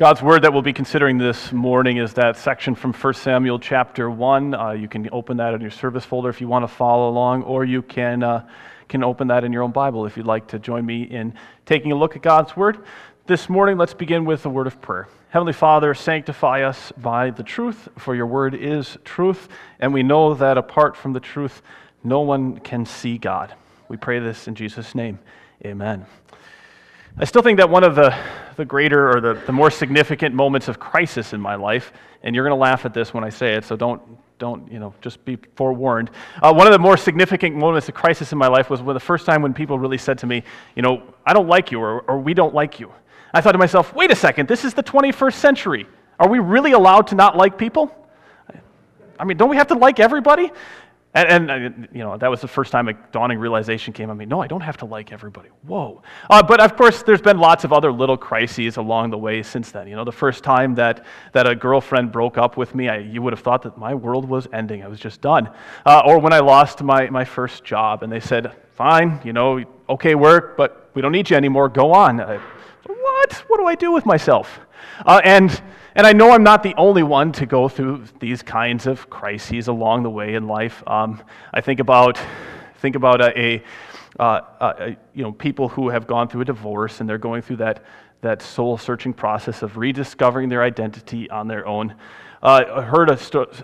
God's 0.00 0.22
word 0.22 0.44
that 0.44 0.52
we'll 0.54 0.62
be 0.62 0.72
considering 0.72 1.18
this 1.18 1.52
morning 1.52 1.98
is 1.98 2.14
that 2.14 2.38
section 2.38 2.74
from 2.74 2.94
1 2.94 3.12
Samuel 3.12 3.58
chapter 3.58 4.10
1. 4.10 4.54
Uh, 4.54 4.70
you 4.70 4.88
can 4.88 5.06
open 5.12 5.36
that 5.36 5.52
in 5.52 5.60
your 5.60 5.70
service 5.70 6.06
folder 6.06 6.30
if 6.30 6.40
you 6.40 6.48
want 6.48 6.62
to 6.62 6.68
follow 6.68 7.10
along, 7.10 7.42
or 7.42 7.66
you 7.66 7.82
can, 7.82 8.22
uh, 8.22 8.48
can 8.88 9.04
open 9.04 9.28
that 9.28 9.44
in 9.44 9.52
your 9.52 9.62
own 9.62 9.72
Bible 9.72 10.06
if 10.06 10.16
you'd 10.16 10.24
like 10.24 10.46
to 10.46 10.58
join 10.58 10.86
me 10.86 11.02
in 11.02 11.34
taking 11.66 11.92
a 11.92 11.94
look 11.94 12.16
at 12.16 12.22
God's 12.22 12.56
word. 12.56 12.78
This 13.26 13.50
morning, 13.50 13.76
let's 13.76 13.92
begin 13.92 14.24
with 14.24 14.46
a 14.46 14.48
word 14.48 14.66
of 14.66 14.80
prayer. 14.80 15.06
Heavenly 15.28 15.52
Father, 15.52 15.92
sanctify 15.92 16.62
us 16.62 16.94
by 16.96 17.28
the 17.28 17.42
truth, 17.42 17.86
for 17.98 18.14
your 18.14 18.26
word 18.26 18.54
is 18.54 18.96
truth, 19.04 19.50
and 19.80 19.92
we 19.92 20.02
know 20.02 20.32
that 20.32 20.56
apart 20.56 20.96
from 20.96 21.12
the 21.12 21.20
truth, 21.20 21.60
no 22.02 22.22
one 22.22 22.58
can 22.60 22.86
see 22.86 23.18
God. 23.18 23.54
We 23.88 23.98
pray 23.98 24.18
this 24.18 24.48
in 24.48 24.54
Jesus' 24.54 24.94
name. 24.94 25.18
Amen. 25.62 26.06
I 27.16 27.24
still 27.24 27.42
think 27.42 27.58
that 27.58 27.68
one 27.68 27.84
of 27.84 27.94
the, 27.94 28.16
the 28.56 28.64
greater 28.64 29.10
or 29.10 29.20
the, 29.20 29.34
the 29.46 29.52
more 29.52 29.70
significant 29.70 30.34
moments 30.34 30.68
of 30.68 30.78
crisis 30.78 31.32
in 31.32 31.40
my 31.40 31.56
life, 31.56 31.92
and 32.22 32.34
you're 32.34 32.44
going 32.44 32.56
to 32.56 32.60
laugh 32.60 32.84
at 32.84 32.94
this 32.94 33.12
when 33.12 33.24
I 33.24 33.30
say 33.30 33.54
it, 33.54 33.64
so 33.64 33.76
don't, 33.76 34.00
don't 34.38 34.70
you 34.70 34.78
know, 34.78 34.94
just 35.00 35.24
be 35.24 35.36
forewarned. 35.56 36.10
Uh, 36.40 36.52
one 36.52 36.66
of 36.66 36.72
the 36.72 36.78
more 36.78 36.96
significant 36.96 37.56
moments 37.56 37.88
of 37.88 37.94
crisis 37.94 38.32
in 38.32 38.38
my 38.38 38.46
life 38.46 38.70
was 38.70 38.80
when 38.80 38.94
the 38.94 39.00
first 39.00 39.26
time 39.26 39.42
when 39.42 39.52
people 39.52 39.78
really 39.78 39.98
said 39.98 40.18
to 40.18 40.26
me, 40.26 40.42
you 40.76 40.82
know, 40.82 41.02
I 41.26 41.32
don't 41.32 41.48
like 41.48 41.70
you 41.70 41.80
or, 41.80 42.02
or 42.02 42.18
we 42.18 42.32
don't 42.32 42.54
like 42.54 42.78
you. 42.78 42.92
I 43.34 43.40
thought 43.40 43.52
to 43.52 43.58
myself, 43.58 43.94
wait 43.94 44.10
a 44.10 44.16
second, 44.16 44.48
this 44.48 44.64
is 44.64 44.74
the 44.74 44.82
21st 44.82 45.34
century. 45.34 45.86
Are 46.18 46.28
we 46.28 46.38
really 46.38 46.72
allowed 46.72 47.08
to 47.08 47.14
not 47.14 47.36
like 47.36 47.58
people? 47.58 47.94
I 49.18 49.24
mean, 49.24 49.36
don't 49.36 49.50
we 49.50 49.56
have 49.56 49.68
to 49.68 49.74
like 49.74 50.00
everybody? 50.00 50.50
And, 51.12 51.50
and, 51.50 51.50
uh, 51.50 51.88
you 51.92 52.04
know, 52.04 52.16
that 52.16 52.30
was 52.30 52.40
the 52.40 52.46
first 52.46 52.70
time 52.70 52.88
a 52.88 52.92
dawning 53.10 53.38
realization 53.38 53.92
came 53.92 54.10
on 54.10 54.16
me. 54.16 54.26
No, 54.26 54.40
I 54.40 54.46
don't 54.46 54.60
have 54.60 54.76
to 54.76 54.84
like 54.84 55.10
everybody. 55.10 55.48
Whoa. 55.62 56.02
Uh, 56.28 56.40
but 56.40 56.60
of 56.60 56.76
course, 56.76 57.02
there's 57.02 57.20
been 57.20 57.38
lots 57.38 57.64
of 57.64 57.72
other 57.72 57.90
little 57.90 58.16
crises 58.16 58.76
along 58.76 59.10
the 59.10 59.18
way 59.18 59.42
since 59.42 59.72
then. 59.72 59.88
You 59.88 59.96
know, 59.96 60.04
the 60.04 60.12
first 60.12 60.44
time 60.44 60.76
that, 60.76 61.04
that 61.32 61.48
a 61.48 61.54
girlfriend 61.56 62.12
broke 62.12 62.38
up 62.38 62.56
with 62.56 62.76
me, 62.76 62.88
I, 62.88 62.98
you 62.98 63.22
would 63.22 63.32
have 63.32 63.40
thought 63.40 63.62
that 63.62 63.76
my 63.76 63.92
world 63.92 64.28
was 64.28 64.46
ending. 64.52 64.84
I 64.84 64.88
was 64.88 65.00
just 65.00 65.20
done. 65.20 65.50
Uh, 65.84 66.02
or 66.06 66.20
when 66.20 66.32
I 66.32 66.38
lost 66.38 66.80
my, 66.80 67.10
my 67.10 67.24
first 67.24 67.64
job 67.64 68.04
and 68.04 68.12
they 68.12 68.20
said, 68.20 68.52
fine, 68.74 69.20
you 69.24 69.32
know, 69.32 69.64
okay 69.88 70.14
work, 70.14 70.56
but 70.56 70.90
we 70.94 71.02
don't 71.02 71.12
need 71.12 71.28
you 71.28 71.36
anymore. 71.36 71.68
Go 71.68 71.92
on. 71.92 72.20
I, 72.20 72.36
what? 72.86 73.32
What 73.48 73.58
do 73.58 73.66
I 73.66 73.74
do 73.74 73.90
with 73.90 74.06
myself? 74.06 74.60
Uh, 75.04 75.20
and 75.24 75.60
and 75.94 76.06
I 76.06 76.12
know 76.12 76.30
I'm 76.30 76.42
not 76.42 76.62
the 76.62 76.74
only 76.76 77.02
one 77.02 77.32
to 77.32 77.46
go 77.46 77.68
through 77.68 78.04
these 78.20 78.42
kinds 78.42 78.86
of 78.86 79.10
crises 79.10 79.68
along 79.68 80.04
the 80.04 80.10
way 80.10 80.34
in 80.34 80.46
life. 80.46 80.82
Um, 80.86 81.22
I 81.52 81.60
think 81.60 81.80
about, 81.80 82.18
think 82.78 82.96
about 82.96 83.20
a, 83.20 83.38
a, 83.38 83.62
uh, 84.18 84.40
a, 84.60 84.96
you 85.14 85.22
know, 85.22 85.32
people 85.32 85.68
who 85.68 85.88
have 85.88 86.06
gone 86.06 86.28
through 86.28 86.42
a 86.42 86.44
divorce 86.44 87.00
and 87.00 87.08
they're 87.08 87.18
going 87.18 87.42
through 87.42 87.56
that, 87.56 87.84
that 88.20 88.42
soul 88.42 88.78
searching 88.78 89.12
process 89.12 89.62
of 89.62 89.76
rediscovering 89.76 90.48
their 90.48 90.62
identity 90.62 91.28
on 91.30 91.48
their 91.48 91.66
own. 91.66 91.94
Uh, 92.42 92.64
I 92.76 92.82
heard 92.82 93.10
a, 93.10 93.18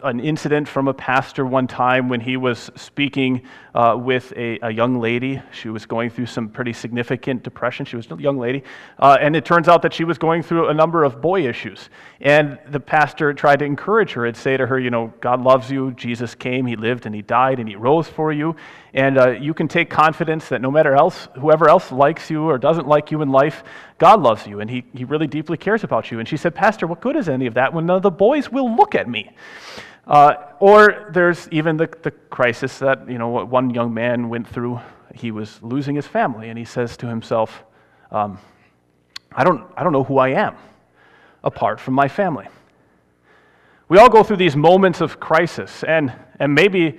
an 0.06 0.20
incident 0.20 0.68
from 0.68 0.88
a 0.88 0.94
pastor 0.94 1.46
one 1.46 1.66
time 1.66 2.08
when 2.08 2.20
he 2.20 2.36
was 2.36 2.70
speaking 2.76 3.42
uh, 3.76 3.94
with 3.94 4.32
a, 4.36 4.58
a, 4.62 4.70
young 4.70 4.98
lady. 4.98 5.40
She 5.52 5.68
was 5.68 5.84
going 5.84 6.08
through 6.08 6.26
some 6.26 6.48
pretty 6.48 6.72
significant 6.72 7.42
depression. 7.42 7.84
She 7.84 7.96
was 7.96 8.10
a 8.10 8.16
young 8.16 8.38
lady. 8.38 8.64
Uh, 8.98 9.18
and 9.20 9.36
it 9.36 9.44
turns 9.44 9.68
out 9.68 9.82
that 9.82 9.92
she 9.92 10.04
was 10.04 10.16
going 10.16 10.42
through 10.42 10.68
a 10.68 10.74
number 10.74 11.04
of 11.04 11.20
boy 11.20 11.46
issues. 11.46 11.90
And 12.22 12.58
the 12.70 12.80
pastor 12.80 13.34
tried 13.34 13.58
to 13.58 13.66
encourage 13.66 14.12
her 14.12 14.24
and 14.24 14.34
say 14.34 14.56
to 14.56 14.66
her, 14.66 14.80
You 14.80 14.88
know, 14.88 15.12
God 15.20 15.42
loves 15.42 15.70
you. 15.70 15.92
Jesus 15.92 16.34
came, 16.34 16.64
He 16.64 16.74
lived, 16.74 17.04
and 17.04 17.14
He 17.14 17.20
died, 17.20 17.60
and 17.60 17.68
He 17.68 17.76
rose 17.76 18.08
for 18.08 18.32
you. 18.32 18.56
And 18.94 19.18
uh, 19.18 19.30
you 19.32 19.52
can 19.52 19.68
take 19.68 19.90
confidence 19.90 20.48
that 20.48 20.62
no 20.62 20.70
matter 20.70 20.94
else, 20.94 21.28
whoever 21.38 21.68
else 21.68 21.92
likes 21.92 22.30
you 22.30 22.44
or 22.44 22.56
doesn't 22.56 22.88
like 22.88 23.10
you 23.10 23.20
in 23.20 23.28
life, 23.28 23.62
God 23.98 24.22
loves 24.22 24.46
you 24.46 24.60
and 24.60 24.70
he, 24.70 24.84
he 24.94 25.04
really 25.04 25.26
deeply 25.26 25.58
cares 25.58 25.84
about 25.84 26.10
you. 26.10 26.18
And 26.18 26.26
she 26.26 26.38
said, 26.38 26.54
Pastor, 26.54 26.86
what 26.86 27.02
good 27.02 27.16
is 27.16 27.28
any 27.28 27.46
of 27.46 27.54
that 27.54 27.74
when 27.74 27.84
none 27.84 27.96
of 27.96 28.02
the 28.02 28.10
boys 28.10 28.50
will 28.50 28.74
look 28.74 28.94
at 28.94 29.06
me? 29.06 29.32
Uh, 30.06 30.34
or 30.60 31.10
there's 31.12 31.48
even 31.50 31.76
the, 31.76 31.88
the 32.02 32.10
crisis 32.10 32.78
that 32.78 33.08
you 33.10 33.18
know 33.18 33.44
one 33.44 33.70
young 33.70 33.92
man 33.92 34.28
went 34.28 34.46
through. 34.48 34.80
He 35.14 35.30
was 35.30 35.60
losing 35.62 35.96
his 35.96 36.06
family, 36.06 36.48
and 36.48 36.58
he 36.58 36.64
says 36.64 36.96
to 36.98 37.06
himself, 37.06 37.64
um, 38.10 38.38
I, 39.32 39.44
don't, 39.44 39.64
I 39.76 39.82
don't 39.82 39.92
know 39.92 40.04
who 40.04 40.18
I 40.18 40.28
am 40.28 40.56
apart 41.42 41.80
from 41.80 41.94
my 41.94 42.06
family. 42.06 42.46
We 43.88 43.98
all 43.98 44.08
go 44.08 44.22
through 44.22 44.36
these 44.36 44.56
moments 44.56 45.00
of 45.00 45.18
crisis, 45.18 45.82
and, 45.84 46.12
and 46.38 46.54
maybe 46.54 46.98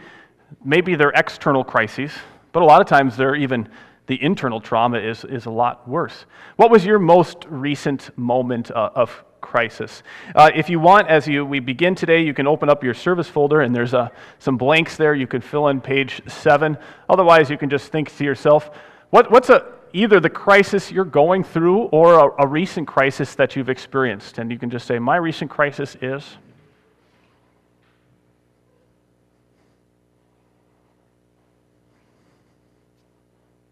maybe 0.64 0.96
they're 0.96 1.12
external 1.16 1.64
crises, 1.64 2.12
but 2.52 2.62
a 2.62 2.66
lot 2.66 2.82
of 2.82 2.88
times 2.88 3.18
they're 3.18 3.36
even 3.36 3.70
the 4.08 4.22
internal 4.24 4.62
trauma 4.62 4.98
is, 4.98 5.26
is 5.26 5.46
a 5.46 5.52
lot 5.52 5.88
worse. 5.88 6.26
What 6.56 6.72
was 6.72 6.86
your 6.86 7.00
most 7.00 7.46
recent 7.50 8.18
moment 8.18 8.72
uh, 8.72 8.90
of 8.96 9.24
crisis? 9.42 10.04
Uh, 10.36 10.52
if 10.56 10.70
you 10.70 10.80
want, 10.80 11.08
as 11.08 11.28
you, 11.28 11.46
we 11.46 11.60
begin 11.60 11.96
today, 11.96 12.22
you 12.22 12.34
can 12.34 12.48
open 12.48 12.70
up 12.70 12.84
your 12.84 12.94
service 12.94 13.28
folder 13.28 13.62
and 13.62 13.76
there's 13.76 13.94
uh, 13.94 14.10
some 14.40 14.58
blanks 14.58 14.98
there. 14.98 15.16
You 15.16 15.28
can 15.28 15.42
fill 15.42 15.68
in 15.68 15.82
page 15.82 16.22
seven. 16.28 16.78
Otherwise, 17.10 17.50
you 17.50 17.58
can 17.58 17.70
just 17.70 17.92
think 17.92 18.16
to 18.18 18.24
yourself, 18.24 18.72
what, 19.10 19.32
what's 19.32 19.50
a, 19.50 19.66
either 19.94 20.20
the 20.20 20.30
crisis 20.30 20.92
you're 20.92 21.06
going 21.06 21.44
through 21.44 21.84
or 21.84 22.14
a, 22.14 22.46
a 22.46 22.48
recent 22.48 22.88
crisis 22.88 23.36
that 23.36 23.56
you've 23.56 23.70
experienced? 23.70 24.38
And 24.38 24.52
you 24.52 24.60
can 24.60 24.70
just 24.70 24.88
say, 24.88 25.00
My 25.00 25.18
recent 25.18 25.50
crisis 25.50 25.96
is. 26.02 26.38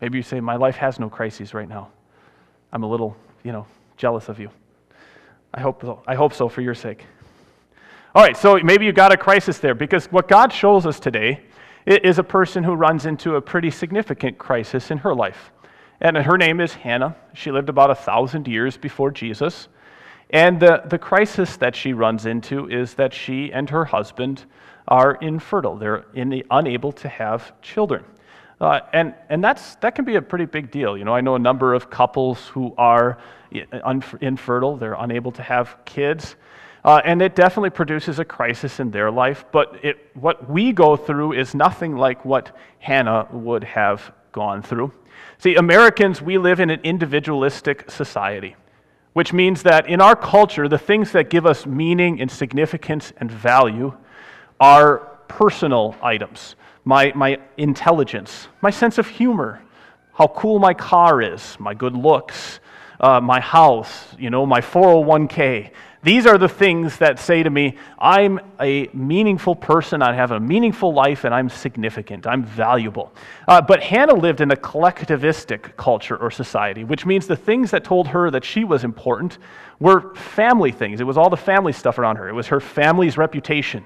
Maybe 0.01 0.17
you 0.17 0.23
say, 0.23 0.39
My 0.39 0.55
life 0.55 0.75
has 0.77 0.99
no 0.99 1.09
crises 1.09 1.53
right 1.53 1.67
now. 1.67 1.89
I'm 2.71 2.83
a 2.83 2.87
little, 2.87 3.15
you 3.43 3.51
know, 3.51 3.65
jealous 3.97 4.29
of 4.29 4.39
you. 4.39 4.49
I 5.55 5.61
hope 5.61 5.81
so, 5.81 6.03
I 6.05 6.15
hope 6.15 6.33
so 6.33 6.49
for 6.49 6.59
your 6.59 6.75
sake. 6.75 7.05
All 8.13 8.21
right, 8.21 8.35
so 8.35 8.59
maybe 8.61 8.85
you 8.85 8.91
got 8.91 9.13
a 9.13 9.17
crisis 9.17 9.57
there 9.59 9.73
because 9.73 10.07
what 10.07 10.27
God 10.27 10.51
shows 10.51 10.85
us 10.85 10.99
today 10.99 11.43
is 11.85 12.19
a 12.19 12.23
person 12.23 12.61
who 12.61 12.73
runs 12.73 13.05
into 13.05 13.35
a 13.35 13.41
pretty 13.41 13.71
significant 13.71 14.37
crisis 14.37 14.91
in 14.91 14.97
her 14.97 15.15
life. 15.15 15.51
And 16.01 16.17
her 16.17 16.37
name 16.37 16.59
is 16.59 16.73
Hannah. 16.73 17.15
She 17.33 17.51
lived 17.51 17.69
about 17.69 17.89
a 17.89 17.95
thousand 17.95 18.49
years 18.49 18.75
before 18.75 19.11
Jesus. 19.11 19.69
And 20.29 20.59
the, 20.59 20.83
the 20.87 20.97
crisis 20.97 21.55
that 21.57 21.73
she 21.73 21.93
runs 21.93 22.25
into 22.25 22.67
is 22.69 22.95
that 22.95 23.13
she 23.13 23.53
and 23.53 23.69
her 23.69 23.85
husband 23.85 24.43
are 24.89 25.13
infertile. 25.15 25.77
They're 25.77 26.03
in, 26.13 26.43
unable 26.51 26.91
to 26.91 27.07
have 27.07 27.59
children. 27.61 28.03
Uh, 28.61 28.79
and 28.93 29.13
and 29.29 29.43
that's, 29.43 29.75
that 29.77 29.95
can 29.95 30.05
be 30.05 30.15
a 30.15 30.21
pretty 30.21 30.45
big 30.45 30.71
deal. 30.71 30.97
You 30.97 31.03
know, 31.03 31.13
I 31.13 31.21
know 31.21 31.35
a 31.35 31.39
number 31.39 31.73
of 31.73 31.89
couples 31.89 32.47
who 32.47 32.73
are 32.77 33.17
infertile, 34.21 34.77
they're 34.77 34.93
unable 34.93 35.31
to 35.33 35.43
have 35.43 35.77
kids. 35.85 36.35
Uh, 36.83 37.01
and 37.03 37.19
it 37.21 37.35
definitely 37.35 37.71
produces 37.71 38.19
a 38.19 38.25
crisis 38.25 38.79
in 38.79 38.91
their 38.91 39.09
life, 39.09 39.43
but 39.51 39.83
it, 39.83 39.97
what 40.13 40.47
we 40.47 40.71
go 40.71 40.95
through 40.95 41.33
is 41.33 41.55
nothing 41.55 41.97
like 41.97 42.23
what 42.23 42.55
Hannah 42.77 43.27
would 43.31 43.63
have 43.63 44.13
gone 44.31 44.61
through. 44.61 44.91
See, 45.39 45.55
Americans, 45.55 46.21
we 46.21 46.37
live 46.37 46.59
in 46.59 46.69
an 46.69 46.79
individualistic 46.83 47.89
society, 47.89 48.55
which 49.13 49.33
means 49.33 49.63
that 49.63 49.87
in 49.87 49.99
our 49.99 50.15
culture, 50.15 50.67
the 50.67 50.77
things 50.77 51.11
that 51.13 51.31
give 51.31 51.47
us 51.47 51.65
meaning 51.65 52.21
and 52.21 52.29
significance 52.29 53.11
and 53.17 53.31
value 53.31 53.97
are 54.59 54.97
personal 55.27 55.95
items 56.03 56.55
my, 56.85 57.11
my 57.15 57.39
intelligence, 57.57 58.47
my 58.61 58.69
sense 58.69 58.97
of 58.97 59.07
humor, 59.07 59.61
how 60.13 60.27
cool 60.27 60.59
my 60.59 60.73
car 60.73 61.21
is, 61.21 61.57
my 61.59 61.73
good 61.73 61.95
looks, 61.95 62.59
uh, 62.99 63.19
my 63.19 63.39
house, 63.39 64.07
you 64.17 64.29
know, 64.29 64.45
my 64.45 64.61
401k. 64.61 65.71
These 66.03 66.27
are 66.27 66.37
the 66.37 66.47
things 66.47 66.97
that 66.99 67.17
say 67.17 67.41
to 67.41 67.49
me, 67.49 67.77
I'm 67.97 68.39
a 68.61 68.87
meaningful 68.93 69.55
person, 69.55 70.03
I 70.03 70.13
have 70.13 70.29
a 70.29 70.39
meaningful 70.39 70.93
life, 70.93 71.23
and 71.23 71.33
I'm 71.33 71.49
significant, 71.49 72.27
I'm 72.27 72.43
valuable. 72.43 73.11
Uh, 73.47 73.59
but 73.59 73.81
Hannah 73.81 74.13
lived 74.13 74.39
in 74.39 74.51
a 74.51 74.55
collectivistic 74.55 75.75
culture 75.77 76.15
or 76.15 76.29
society, 76.29 76.83
which 76.83 77.07
means 77.07 77.25
the 77.25 77.35
things 77.35 77.71
that 77.71 77.83
told 77.83 78.07
her 78.09 78.29
that 78.29 78.45
she 78.45 78.63
was 78.63 78.83
important 78.83 79.39
were 79.79 80.13
family 80.13 80.71
things. 80.71 81.01
It 81.01 81.05
was 81.05 81.17
all 81.17 81.31
the 81.31 81.37
family 81.37 81.73
stuff 81.73 81.97
around 81.97 82.17
her, 82.17 82.29
it 82.29 82.33
was 82.33 82.47
her 82.47 82.59
family's 82.59 83.17
reputation. 83.17 83.83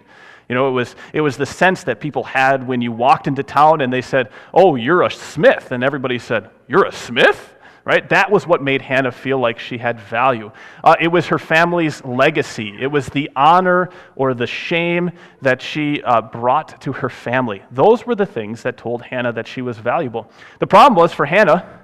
You 0.50 0.56
know, 0.56 0.68
it 0.68 0.72
was, 0.72 0.96
it 1.14 1.22
was 1.22 1.38
the 1.38 1.46
sense 1.46 1.84
that 1.84 2.00
people 2.00 2.24
had 2.24 2.68
when 2.68 2.82
you 2.82 2.92
walked 2.92 3.28
into 3.28 3.44
town 3.44 3.82
and 3.82 3.94
they 3.94 4.02
said, 4.02 4.30
Oh, 4.52 4.76
you're 4.76 5.04
a 5.04 5.12
Smith. 5.12 5.72
And 5.72 5.84
everybody 5.84 6.18
said, 6.18 6.50
You're 6.68 6.86
a 6.86 6.92
Smith? 6.92 7.56
Right? 7.86 8.08
That 8.10 8.30
was 8.30 8.46
what 8.46 8.62
made 8.62 8.82
Hannah 8.82 9.12
feel 9.12 9.40
like 9.40 9.58
she 9.58 9.78
had 9.78 10.00
value. 10.00 10.52
Uh, 10.84 10.96
it 11.00 11.08
was 11.08 11.28
her 11.28 11.40
family's 11.40 12.04
legacy. 12.04 12.76
It 12.80 12.88
was 12.88 13.08
the 13.08 13.30
honor 13.36 13.90
or 14.16 14.34
the 14.34 14.46
shame 14.46 15.12
that 15.42 15.62
she 15.62 16.02
uh, 16.04 16.22
brought 16.22 16.82
to 16.82 16.94
her 16.94 17.10
family. 17.10 17.64
Those 17.72 18.06
were 18.06 18.16
the 18.16 18.26
things 18.26 18.64
that 18.64 18.78
told 18.78 19.02
Hannah 19.02 19.34
that 19.34 19.48
she 19.48 19.62
was 19.62 19.78
valuable. 19.78 20.30
The 20.60 20.68
problem 20.68 20.96
was 20.96 21.14
for 21.14 21.26
Hannah, 21.26 21.80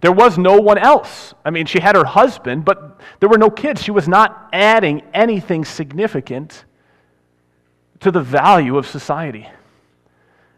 there 0.00 0.12
was 0.12 0.38
no 0.38 0.58
one 0.58 0.78
else. 0.78 1.34
I 1.44 1.50
mean, 1.50 1.66
she 1.66 1.80
had 1.80 1.94
her 1.94 2.06
husband, 2.06 2.64
but 2.64 3.00
there 3.18 3.28
were 3.28 3.36
no 3.36 3.50
kids. 3.50 3.82
She 3.82 3.90
was 3.90 4.08
not 4.08 4.48
adding 4.52 5.02
anything 5.12 5.64
significant 5.64 6.64
to 8.00 8.10
the 8.10 8.20
value 8.20 8.76
of 8.76 8.86
society. 8.86 9.48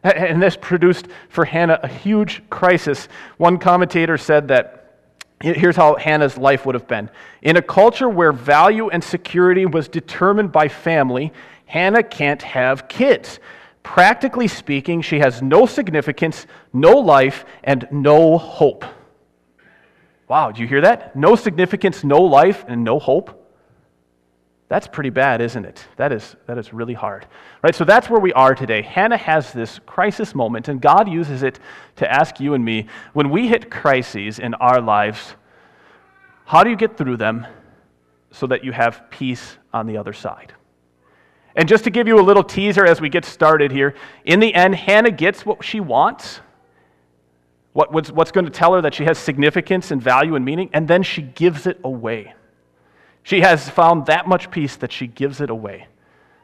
And 0.03 0.43
this 0.43 0.57
produced 0.57 1.07
for 1.29 1.45
Hannah 1.45 1.79
a 1.83 1.89
huge 1.89 2.43
crisis. 2.51 3.07
One 3.37 3.59
commentator 3.59 4.17
said 4.19 4.49
that 4.49 4.83
Here's 5.43 5.75
how 5.75 5.97
Hannah's 5.97 6.39
life 6.39 6.65
would 6.65 6.77
have 6.77 6.87
been. 6.87 7.11
In 7.43 7.57
a 7.57 7.63
culture 7.63 8.09
where 8.09 8.31
value 8.33 8.91
and 8.91 9.03
security 9.03 9.67
was 9.67 9.89
determined 9.89 10.53
by 10.53 10.69
family, 10.69 11.33
Hannah 11.67 12.05
can't 12.05 12.41
have 12.43 12.87
kids. 12.87 13.41
Practically 13.83 14.47
speaking, 14.47 15.03
she 15.03 15.19
has 15.19 15.43
no 15.43 15.67
significance, 15.67 16.47
no 16.73 16.93
life, 16.93 17.45
and 17.65 17.89
no 17.91 18.39
hope. 18.39 18.85
Wow, 20.29 20.53
do 20.53 20.63
you 20.63 20.69
hear 20.69 20.83
that? 20.83 21.17
No 21.17 21.35
significance, 21.35 22.05
no 22.05 22.23
life, 22.23 22.65
and 22.69 22.85
no 22.85 23.01
hope? 23.01 23.42
That's 24.73 24.87
pretty 24.87 25.11
bad, 25.11 25.43
isn't 25.43 25.67
it? 25.67 25.87
That 25.99 26.13
is, 26.13 26.35
that 26.47 26.57
is 26.57 26.73
really 26.73 26.95
hard. 26.95 27.27
Right? 27.63 27.75
So 27.75 27.85
that's 27.85 28.09
where 28.09 28.19
we 28.19 28.33
are 28.33 28.55
today. 28.55 28.81
Hannah 28.81 29.19
has 29.19 29.53
this 29.53 29.79
crisis 29.85 30.35
moment, 30.35 30.69
and 30.69 30.81
God 30.81 31.11
uses 31.11 31.43
it 31.43 31.59
to 31.97 32.11
ask 32.11 32.41
you 32.41 32.55
and 32.55 32.65
me 32.65 32.87
when 33.13 33.29
we 33.29 33.49
hit 33.49 33.71
crises 33.71 34.39
in 34.39 34.55
our 34.55 34.81
lives, 34.81 35.35
how 36.47 36.65
do 36.65 36.71
you 36.71 36.77
get 36.77 36.97
through 36.97 37.19
them 37.19 37.47
so 38.31 38.47
that 38.47 38.65
you 38.65 38.73
have 38.73 39.11
peace 39.11 39.59
on 39.75 39.87
the 39.87 39.99
other 39.99 40.15
side? 40.15 40.55
And 41.55 41.69
just 41.69 41.85
to 41.85 41.91
give 41.91 42.09
you 42.09 42.19
a 42.19 42.25
little 42.25 42.43
teaser 42.43 42.87
as 42.87 42.99
we 42.99 43.11
get 43.11 43.27
started 43.27 43.73
here, 43.73 43.95
in 44.25 44.41
the 44.41 44.55
end, 44.55 44.75
Hannah 44.75 45.11
gets 45.11 45.45
what 45.45 45.63
she 45.63 45.81
wants. 45.81 46.41
What, 47.75 47.93
what's, 47.93 48.11
what's 48.11 48.33
going 48.33 48.47
to 48.47 48.51
tell 48.51 48.73
her 48.73 48.81
that 48.81 48.95
she 48.95 49.05
has 49.05 49.19
significance 49.19 49.91
and 49.91 50.03
value 50.03 50.35
and 50.35 50.47
meaning, 50.47 50.71
and 50.73 50.89
then 50.89 51.03
she 51.03 51.21
gives 51.21 51.67
it 51.67 51.79
away. 51.85 52.33
She 53.23 53.41
has 53.41 53.69
found 53.69 54.07
that 54.07 54.27
much 54.27 54.51
peace 54.51 54.77
that 54.77 54.93
she 54.93 55.07
gives 55.07 55.41
it 55.41 55.51
away. 55.51 55.87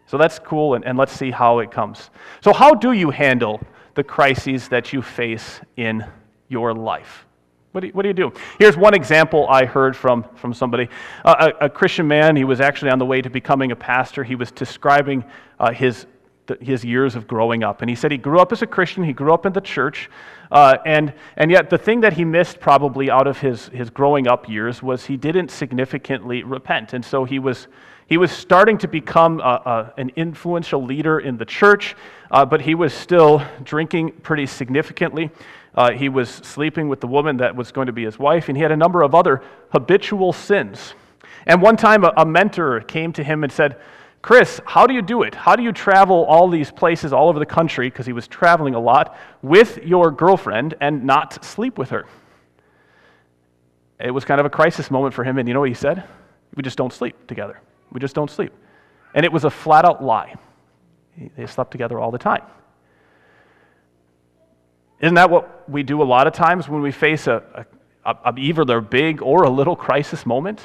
So 0.07 0.17
that's 0.17 0.39
cool, 0.39 0.75
and, 0.75 0.85
and 0.85 0.97
let's 0.97 1.13
see 1.13 1.31
how 1.31 1.59
it 1.59 1.71
comes. 1.71 2.11
So, 2.43 2.53
how 2.53 2.75
do 2.75 2.93
you 2.93 3.11
handle 3.11 3.61
the 3.95 4.03
crises 4.03 4.69
that 4.69 4.93
you 4.93 5.03
face 5.03 5.61
in 5.77 6.05
your 6.49 6.73
life? 6.73 7.27
What 7.73 7.83
do, 7.83 7.89
you, 7.89 7.93
what 7.93 8.03
do 8.03 8.09
you 8.09 8.15
do? 8.15 8.33
Here's 8.59 8.77
one 8.77 8.95
example 8.95 9.47
I 9.49 9.67
heard 9.67 9.95
from, 9.95 10.25
from 10.37 10.55
somebody. 10.55 10.89
Uh, 11.25 11.51
a, 11.61 11.67
a, 11.67 11.69
Christian 11.69 12.09
man, 12.09 12.35
he 12.35 12.45
was 12.45 12.61
actually 12.61 12.91
on 12.91 12.99
the 12.99 13.05
way 13.05 13.21
to 13.21 13.29
becoming 13.29 13.73
a 13.73 13.77
pastor. 13.77 14.25
He 14.25 14.35
was 14.35 14.51
describing 14.51 15.23
uh, 15.61 15.73
his 15.73 16.07
his 16.61 16.85
years 16.85 17.17
of 17.17 17.27
growing 17.27 17.63
up. 17.63 17.83
And 17.83 17.91
he 17.91 17.97
said 17.97 18.11
he 18.11 18.19
grew 18.19 18.41
up 18.41 18.53
as 18.53 18.63
a 18.63 18.67
Christian, 18.67 19.05
he 19.05 19.13
grew 19.13 19.33
up 19.33 19.47
in 19.47 19.53
the 19.53 19.61
church, 19.61 20.11
uh, 20.51 20.79
and, 20.87 21.13
and 21.37 21.51
yet 21.51 21.69
the 21.71 21.79
thing 21.79 22.01
that 22.01 22.15
he 22.15 22.25
missed 22.25 22.61
probably 22.61 23.11
out 23.11 23.27
of 23.27 23.39
his, 23.39 23.69
his 23.69 23.91
growing 23.91 24.27
up 24.27 24.49
years 24.49 24.83
was 24.83 25.07
he 25.07 25.17
didn't 25.17 25.51
significantly 25.51 26.43
repent. 26.43 26.95
And 26.95 27.05
so 27.05 27.25
he 27.25 27.39
was, 27.39 27.69
he 28.07 28.17
was 28.17 28.33
starting 28.33 28.79
to 28.79 28.89
become 28.89 29.41
a, 29.41 29.93
a, 29.97 30.01
an 30.01 30.11
influential 30.17 30.83
leader 30.83 31.21
in 31.21 31.37
the 31.37 31.45
church, 31.45 31.95
uh, 32.31 32.45
but 32.45 32.63
he 32.63 32.75
was 32.75 32.95
still 32.95 33.43
drinking 33.63 34.13
pretty 34.23 34.47
significantly. 34.47 35.31
Uh, 35.75 35.93
he 35.93 36.09
was 36.09 36.31
sleeping 36.31 36.89
with 36.89 37.01
the 37.01 37.07
woman 37.07 37.37
that 37.37 37.55
was 37.55 37.71
going 37.71 37.87
to 37.87 37.93
be 37.93 38.05
his 38.05 38.19
wife, 38.19 38.49
and 38.49 38.57
he 38.57 38.63
had 38.63 38.73
a 38.73 38.77
number 38.77 39.03
of 39.03 39.15
other 39.15 39.43
habitual 39.71 40.33
sins. 40.33 40.95
And 41.47 41.63
one 41.63 41.77
time, 41.77 42.05
a, 42.05 42.13
a 42.17 42.27
mentor 42.27 42.81
came 42.81 43.13
to 43.13 43.23
him 43.23 43.45
and 43.45 43.53
said, 43.53 43.77
Chris, 44.21 44.61
how 44.67 44.87
do 44.87 44.95
you 44.95 45.03
do 45.03 45.23
it? 45.23 45.35
How 45.35 45.55
do 45.55 45.63
you 45.63 45.73
travel 45.73 46.25
all 46.25 46.49
these 46.49 46.71
places 46.71 47.13
all 47.13 47.29
over 47.29 47.39
the 47.39 47.47
country, 47.47 47.89
because 47.89 48.05
he 48.05 48.13
was 48.13 48.27
traveling 48.27 48.75
a 48.75 48.81
lot, 48.81 49.17
with 49.43 49.79
your 49.85 50.11
girlfriend 50.11 50.75
and 50.81 51.05
not 51.05 51.45
sleep 51.45 51.79
with 51.79 51.91
her? 51.91 52.07
It 54.01 54.11
was 54.11 54.25
kind 54.25 54.41
of 54.41 54.47
a 54.47 54.51
crisis 54.51 54.91
moment 54.91 55.15
for 55.15 55.25
him, 55.25 55.39
and 55.39 55.49
you 55.49 55.55
know 55.55 55.61
what 55.61 55.69
he 55.69 55.75
said? 55.75 56.05
We 56.55 56.63
just 56.63 56.77
don't 56.77 56.93
sleep 56.93 57.27
together. 57.27 57.61
We 57.93 58.01
just 58.01 58.15
don't 58.15 58.31
sleep. 58.31 58.53
And 59.15 59.25
it 59.25 59.33
was 59.33 59.45
a 59.45 59.51
flat 59.51 59.85
out 59.85 60.03
lie. 60.03 60.35
They 61.37 61.47
slept 61.47 61.71
together 61.71 61.99
all 61.99 62.11
the 62.11 62.19
time. 62.19 62.43
Isn't 65.01 65.15
that 65.15 65.31
what 65.31 65.69
we 65.71 65.83
do 65.83 66.03
a 66.03 66.05
lot 66.05 66.27
of 66.27 66.33
times 66.33 66.69
when 66.69 66.83
we 66.83 66.91
face 66.91 67.29
a, 67.29 67.67
a, 68.05 68.17
a 68.25 68.35
either 68.37 68.63
a 68.77 68.83
big 68.83 69.23
or 69.23 69.45
a 69.45 69.51
little 69.51 69.77
crisis 69.77 70.27
moment? 70.27 70.61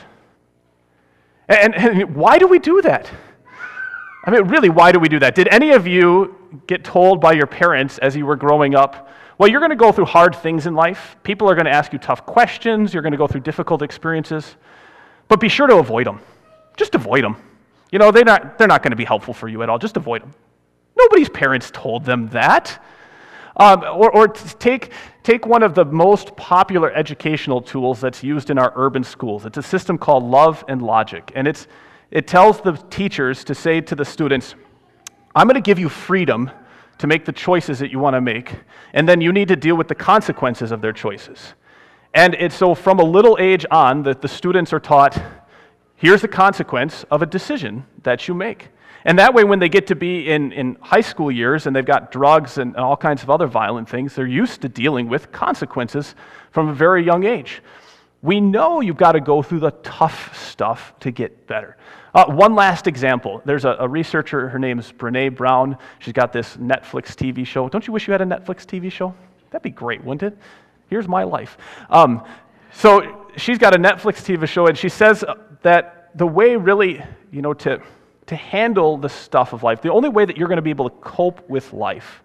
And, 1.48 1.76
and 1.76 2.16
why 2.16 2.40
do 2.40 2.48
we 2.48 2.60
do 2.60 2.82
that? 2.82 3.12
I 4.24 4.31
mean, 4.31 4.48
really, 4.48 4.70
why 4.70 4.92
do 4.92 5.00
we 5.00 5.10
do 5.10 5.20
that? 5.20 5.36
Did 5.36 5.50
any 5.50 5.72
of 5.72 5.86
you 5.86 6.36
get 6.68 6.84
told 6.84 7.20
by 7.20 7.34
your 7.34 7.48
parents 7.48 7.98
as 7.98 8.16
you 8.16 8.25
were 8.25 8.38
growing 8.38 8.74
up, 8.74 9.10
well, 9.38 9.50
you're 9.50 9.60
going 9.60 9.72
to 9.72 9.75
go 9.75 9.92
through 9.92 10.06
hard 10.06 10.36
things 10.36 10.66
in 10.66 10.75
life. 10.75 11.18
People 11.24 11.50
are 11.50 11.56
going 11.56 11.66
to 11.66 11.72
ask 11.72 11.92
you 11.92 12.00
tough 12.00 12.25
questions. 12.25 12.94
You're 12.94 13.04
going 13.04 13.12
to 13.12 13.18
go 13.18 13.28
through 13.28 13.42
difficult 13.42 13.81
experiences. 13.81 14.56
But 15.28 15.40
be 15.40 15.50
sure 15.50 15.68
to 15.68 15.78
avoid 15.78 16.08
them. 16.08 16.20
Just 16.78 16.96
avoid 16.96 17.24
them. 17.24 17.36
You 17.92 18.00
know, 18.00 18.12
they're 18.12 18.24
not, 18.24 18.58
they're 18.58 18.68
not 18.68 18.81
going 18.81 18.92
to 18.92 18.98
be 18.98 19.06
helpful 19.06 19.34
for 19.34 19.48
you 19.48 19.62
at 19.64 19.70
all. 19.70 19.78
Just 19.78 19.98
avoid 19.98 20.22
them. 20.22 20.34
Nobody's 20.98 21.30
parents 21.30 21.72
told 21.74 22.06
them 22.06 22.30
that. 22.30 22.81
Um, 23.58 23.84
or, 23.84 24.12
or 24.12 24.28
take, 24.28 24.92
take 25.22 25.46
one 25.46 25.64
of 25.64 25.76
the 25.76 25.86
most 25.86 26.36
popular 26.36 26.92
educational 26.94 27.62
tools 27.62 28.00
that's 28.00 28.24
used 28.24 28.50
in 28.50 28.58
our 28.58 28.72
urban 28.76 29.04
schools. 29.04 29.46
It's 29.46 29.58
a 29.58 29.64
system 29.64 29.98
called 29.98 30.24
Love 30.24 30.64
and 30.68 30.81
Logic. 30.81 31.31
And 31.36 31.48
it's, 31.48 31.68
it 32.13 32.27
tells 32.27 32.62
the 32.62 32.74
teachers 32.92 33.44
to 33.44 33.56
say 33.56 33.81
to 33.81 33.95
the 33.95 34.06
students, 34.06 34.54
I'm 35.36 35.48
going 35.48 35.56
to 35.56 35.62
give 35.62 35.80
you 35.80 35.89
freedom 35.89 36.51
to 37.00 37.07
make 37.07 37.25
the 37.25 37.31
choices 37.31 37.80
that 37.80 37.92
you 37.92 37.98
want 37.98 38.13
to 38.13 38.21
make, 38.21 38.54
and 38.94 39.10
then 39.10 39.19
you 39.19 39.33
need 39.33 39.48
to 39.48 39.56
deal 39.56 39.75
with 39.75 39.88
the 39.88 39.95
consequences 39.95 40.71
of 40.71 40.80
their 40.80 40.94
choices. 40.94 41.56
And 42.13 42.36
it's 42.36 42.54
so 42.54 42.75
from 42.75 43.00
a 43.00 43.04
little 43.04 43.36
age 43.39 43.65
on 43.71 44.04
that 44.04 44.21
the 44.21 44.27
students 44.27 44.71
are 44.74 44.80
taught 44.80 45.19
here's 45.95 46.21
the 46.21 46.27
consequence 46.27 47.04
of 47.10 47.24
a 47.24 47.25
decision 47.25 47.83
that 48.04 48.27
you 48.27 48.36
make. 48.36 48.68
And 49.06 49.18
that 49.18 49.33
way, 49.33 49.44
when 49.44 49.57
they 49.57 49.68
get 49.68 49.88
to 49.88 49.95
be 49.95 50.30
in, 50.30 50.51
in 50.51 50.77
high 50.81 51.01
school 51.01 51.31
years 51.31 51.66
and 51.66 51.75
they've 51.75 51.83
got 51.83 52.12
drugs 52.12 52.59
and 52.59 52.75
all 52.77 52.95
kinds 52.95 53.24
of 53.24 53.31
other 53.31 53.48
violent 53.48 53.89
things, 53.89 54.13
they're 54.13 54.27
used 54.27 54.62
to 54.62 54.69
dealing 54.69 55.09
with 55.09 55.31
consequences 55.31 56.13
from 56.51 56.69
a 56.69 56.74
very 56.74 57.04
young 57.04 57.24
age. 57.24 57.63
We 58.24 58.40
know 58.40 58.80
you've 58.80 58.98
got 58.98 59.12
to 59.12 59.20
go 59.20 59.44
through 59.44 59.60
the 59.60 59.72
tough 59.84 60.36
stuff 60.36 60.94
to 61.02 61.12
get 61.12 61.46
better. 61.46 61.75
Uh, 62.16 62.25
one 62.28 62.56
last 62.56 62.88
example. 62.88 63.42
There's 63.44 63.66
a, 63.66 63.75
a, 63.80 63.88
researcher, 63.88 64.48
her 64.48 64.58
name 64.58 64.80
is 64.80 64.94
Brene 64.94 65.36
Brown. 65.36 65.78
She's 66.00 66.14
got 66.14 66.31
this 66.31 66.56
Netflix 66.56 67.16
TV 67.16 67.46
show. 67.46 67.68
Don't 67.68 67.86
you 67.86 67.92
wish 67.92 68.08
you 68.08 68.14
had 68.14 68.22
a 68.22 68.25
Netflix 68.25 68.66
TV 68.66 68.90
show? 68.90 69.14
That'd 69.52 69.62
be 69.64 69.72
great, 69.72 70.02
wouldn't 70.06 70.24
it? 70.24 70.38
Here's 70.88 71.08
my 71.08 71.24
life. 71.24 71.58
Um, 71.90 72.24
so 72.72 73.28
she's 73.36 73.58
got 73.58 73.75
a 73.75 73.78
Netflix 73.78 74.24
TV 74.24 74.48
show, 74.48 74.68
and 74.68 74.78
she 74.78 74.88
says 74.88 75.26
that 75.62 76.12
the 76.16 76.26
way, 76.26 76.56
really, 76.56 77.04
you 77.30 77.42
know, 77.42 77.54
to, 77.56 77.81
to 78.28 78.36
handle 78.38 78.98
the 78.98 79.10
stuff 79.10 79.52
of 79.52 79.64
life, 79.64 79.81
the 79.81 79.92
only 79.92 80.10
way 80.10 80.24
that 80.24 80.38
you're 80.38 80.48
going 80.48 80.56
to 80.56 80.62
be 80.62 80.69
able 80.69 80.90
to 80.90 80.96
cope 81.02 81.50
with 81.50 81.74
life 81.74 82.24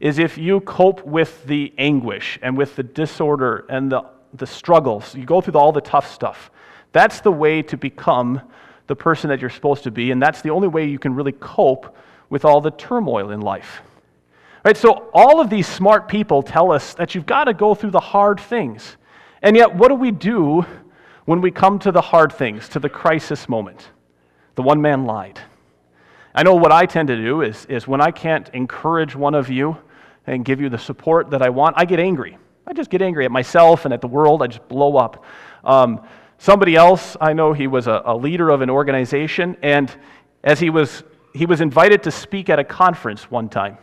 is 0.00 0.18
if 0.18 0.36
you 0.36 0.60
cope 0.60 1.04
with 1.04 1.44
the 1.46 1.72
anguish 1.78 2.40
and 2.42 2.56
with 2.56 2.74
the 2.74 2.82
disorder 2.82 3.66
and 3.68 3.92
the, 3.92 4.04
the 4.34 4.46
struggles. 4.46 5.14
You 5.14 5.24
go 5.24 5.40
through 5.40 5.58
all 5.58 5.72
the 5.72 5.80
tough 5.80 6.12
stuff. 6.12 6.50
That's 6.92 7.20
the 7.20 7.32
way 7.32 7.62
to 7.62 7.76
become 7.76 8.40
the 8.86 8.96
person 8.96 9.28
that 9.30 9.40
you're 9.40 9.50
supposed 9.50 9.84
to 9.84 9.90
be, 9.90 10.10
and 10.10 10.20
that's 10.20 10.42
the 10.42 10.50
only 10.50 10.68
way 10.68 10.86
you 10.86 10.98
can 10.98 11.14
really 11.14 11.32
cope 11.32 11.94
with 12.30 12.44
all 12.44 12.60
the 12.60 12.70
turmoil 12.70 13.30
in 13.30 13.40
life. 13.40 13.82
Right? 14.64 14.76
So 14.76 15.10
all 15.14 15.40
of 15.40 15.50
these 15.50 15.66
smart 15.66 16.08
people 16.08 16.42
tell 16.42 16.72
us 16.72 16.94
that 16.94 17.14
you've 17.14 17.26
got 17.26 17.44
to 17.44 17.54
go 17.54 17.74
through 17.74 17.90
the 17.90 18.00
hard 18.00 18.40
things. 18.40 18.96
And 19.42 19.56
yet 19.56 19.74
what 19.74 19.88
do 19.88 19.94
we 19.94 20.10
do 20.10 20.64
when 21.26 21.40
we 21.40 21.50
come 21.50 21.78
to 21.80 21.92
the 21.92 22.00
hard 22.00 22.32
things, 22.32 22.68
to 22.70 22.80
the 22.80 22.88
crisis 22.88 23.48
moment? 23.48 23.90
The 24.56 24.62
one 24.62 24.82
man 24.82 25.04
lied. 25.04 25.40
I 26.34 26.42
know 26.42 26.54
what 26.54 26.72
I 26.72 26.86
tend 26.86 27.08
to 27.08 27.16
do 27.16 27.42
is, 27.42 27.64
is 27.66 27.86
when 27.86 28.00
I 28.00 28.10
can't 28.10 28.48
encourage 28.50 29.14
one 29.14 29.34
of 29.34 29.48
you 29.48 29.76
and 30.26 30.44
give 30.44 30.60
you 30.60 30.68
the 30.68 30.78
support 30.78 31.30
that 31.30 31.42
I 31.42 31.48
want, 31.48 31.76
I 31.78 31.84
get 31.84 32.00
angry. 32.00 32.36
I 32.68 32.72
just 32.74 32.90
get 32.90 33.02
angry 33.02 33.24
at 33.24 33.30
myself 33.30 33.84
and 33.84 33.94
at 33.94 34.00
the 34.00 34.08
world. 34.08 34.42
I 34.42 34.46
just 34.46 34.68
blow 34.68 34.96
up. 34.96 35.24
Um, 35.64 36.00
Somebody 36.40 36.76
else, 36.76 37.16
I 37.20 37.32
know 37.32 37.52
he 37.52 37.66
was 37.66 37.88
a, 37.88 38.00
a 38.04 38.16
leader 38.16 38.50
of 38.50 38.60
an 38.60 38.70
organization, 38.70 39.56
and 39.60 39.92
as 40.44 40.60
he 40.60 40.70
was, 40.70 41.02
he 41.34 41.46
was 41.46 41.60
invited 41.60 42.04
to 42.04 42.12
speak 42.12 42.48
at 42.48 42.60
a 42.60 42.64
conference 42.64 43.28
one 43.28 43.48
time 43.48 43.76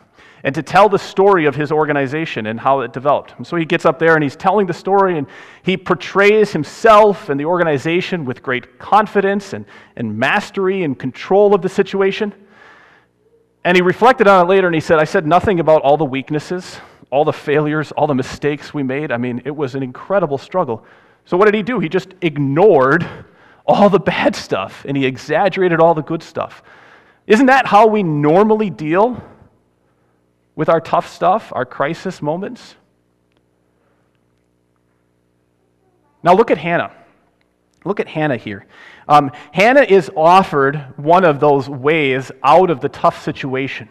and 0.46 0.56
to 0.56 0.64
tell 0.64 0.88
the 0.88 0.98
story 0.98 1.48
of 1.48 1.56
his 1.56 1.72
organization 1.72 2.46
and 2.46 2.58
how 2.60 2.80
it 2.80 2.94
developed. 2.94 3.34
And 3.38 3.46
so 3.46 3.58
he 3.58 3.66
gets 3.66 3.84
up 3.84 4.00
there 4.00 4.14
and 4.14 4.24
he's 4.24 4.36
telling 4.36 4.68
the 4.68 4.74
story 4.74 5.18
and 5.18 5.28
he 5.64 5.76
portrays 5.76 6.54
himself 6.54 7.30
and 7.30 7.40
the 7.40 7.46
organization 7.46 8.26
with 8.26 8.42
great 8.42 8.78
confidence 8.80 9.54
and, 9.54 9.66
and 9.96 10.18
mastery 10.18 10.84
and 10.84 10.98
control 10.98 11.56
of 11.56 11.62
the 11.62 11.70
situation. 11.70 12.32
And 13.64 13.76
he 13.76 13.82
reflected 13.82 14.28
on 14.28 14.46
it 14.46 14.48
later 14.48 14.68
and 14.68 14.76
he 14.76 14.82
said, 14.82 15.00
I 15.00 15.06
said 15.06 15.26
nothing 15.26 15.60
about 15.60 15.82
all 15.82 15.98
the 15.98 16.06
weaknesses, 16.06 16.78
all 17.16 17.24
the 17.24 17.32
failures, 17.32 17.94
all 17.94 18.08
the 18.08 18.14
mistakes 18.14 18.74
we 18.74 18.84
made. 18.84 19.10
I 19.10 19.16
mean, 19.16 19.42
it 19.46 19.56
was 19.56 19.74
an 19.74 19.82
incredible 19.82 20.38
struggle. 20.38 20.84
So, 21.24 21.38
what 21.38 21.46
did 21.46 21.54
he 21.54 21.64
do? 21.64 21.80
He 21.80 21.88
just 21.88 22.14
ignored 22.22 23.08
all 23.66 23.90
the 23.90 24.02
bad 24.02 24.36
stuff 24.36 24.84
and 24.86 24.98
he 24.98 25.06
exaggerated 25.06 25.80
all 25.80 25.94
the 25.94 26.04
good 26.04 26.22
stuff. 26.22 26.62
Isn't 27.26 27.46
that 27.46 27.68
how 27.68 27.88
we 27.88 28.04
normally 28.04 28.70
deal 28.70 29.24
with 30.58 30.68
our 30.68 30.82
tough 30.82 31.08
stuff, 31.08 31.54
our 31.56 31.66
crisis 31.66 32.22
moments? 32.22 32.76
Now, 36.22 36.36
look 36.36 36.52
at 36.52 36.58
Hannah. 36.58 36.92
Look 37.86 38.02
at 38.02 38.10
Hannah 38.10 38.36
here. 38.36 38.66
Um, 39.08 39.32
Hannah 39.54 39.84
is 39.88 40.12
offered 40.18 40.94
one 40.98 41.24
of 41.24 41.40
those 41.40 41.70
ways 41.70 42.30
out 42.44 42.70
of 42.70 42.82
the 42.82 42.90
tough 42.90 43.24
situation, 43.24 43.88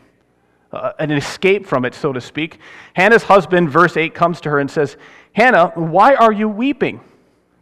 uh, 0.75 0.93
an 0.99 1.11
escape 1.11 1.66
from 1.66 1.85
it, 1.85 1.95
so 1.95 2.12
to 2.12 2.21
speak. 2.21 2.59
Hannah's 2.95 3.23
husband, 3.23 3.71
verse 3.71 3.97
8, 3.97 4.14
comes 4.14 4.40
to 4.43 4.50
her 4.50 4.59
and 4.59 4.71
says, 4.71 4.97
Hannah, 5.33 5.73
why 5.75 6.14
are 6.14 6.33
you 6.33 6.49
weeping? 6.49 7.00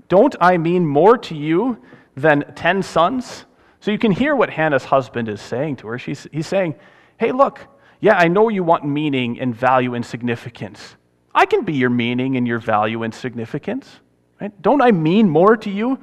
Don't 0.08 0.34
I 0.40 0.58
mean 0.58 0.86
more 0.86 1.16
to 1.18 1.34
you 1.34 1.78
than 2.16 2.52
ten 2.54 2.82
sons? 2.82 3.46
So 3.80 3.90
you 3.90 3.98
can 3.98 4.12
hear 4.12 4.36
what 4.36 4.50
Hannah's 4.50 4.84
husband 4.84 5.28
is 5.28 5.40
saying 5.40 5.76
to 5.76 5.88
her. 5.88 5.98
She's, 5.98 6.26
he's 6.30 6.46
saying, 6.46 6.74
Hey, 7.18 7.32
look, 7.32 7.66
yeah, 8.00 8.16
I 8.18 8.28
know 8.28 8.48
you 8.48 8.62
want 8.62 8.84
meaning 8.84 9.40
and 9.40 9.54
value 9.54 9.94
and 9.94 10.04
significance. 10.04 10.96
I 11.34 11.46
can 11.46 11.64
be 11.64 11.72
your 11.72 11.88
meaning 11.88 12.36
and 12.36 12.46
your 12.46 12.58
value 12.58 13.04
and 13.04 13.14
significance. 13.14 14.00
Right? 14.40 14.52
Don't 14.60 14.82
I 14.82 14.90
mean 14.90 15.30
more 15.30 15.56
to 15.56 15.70
you? 15.70 15.98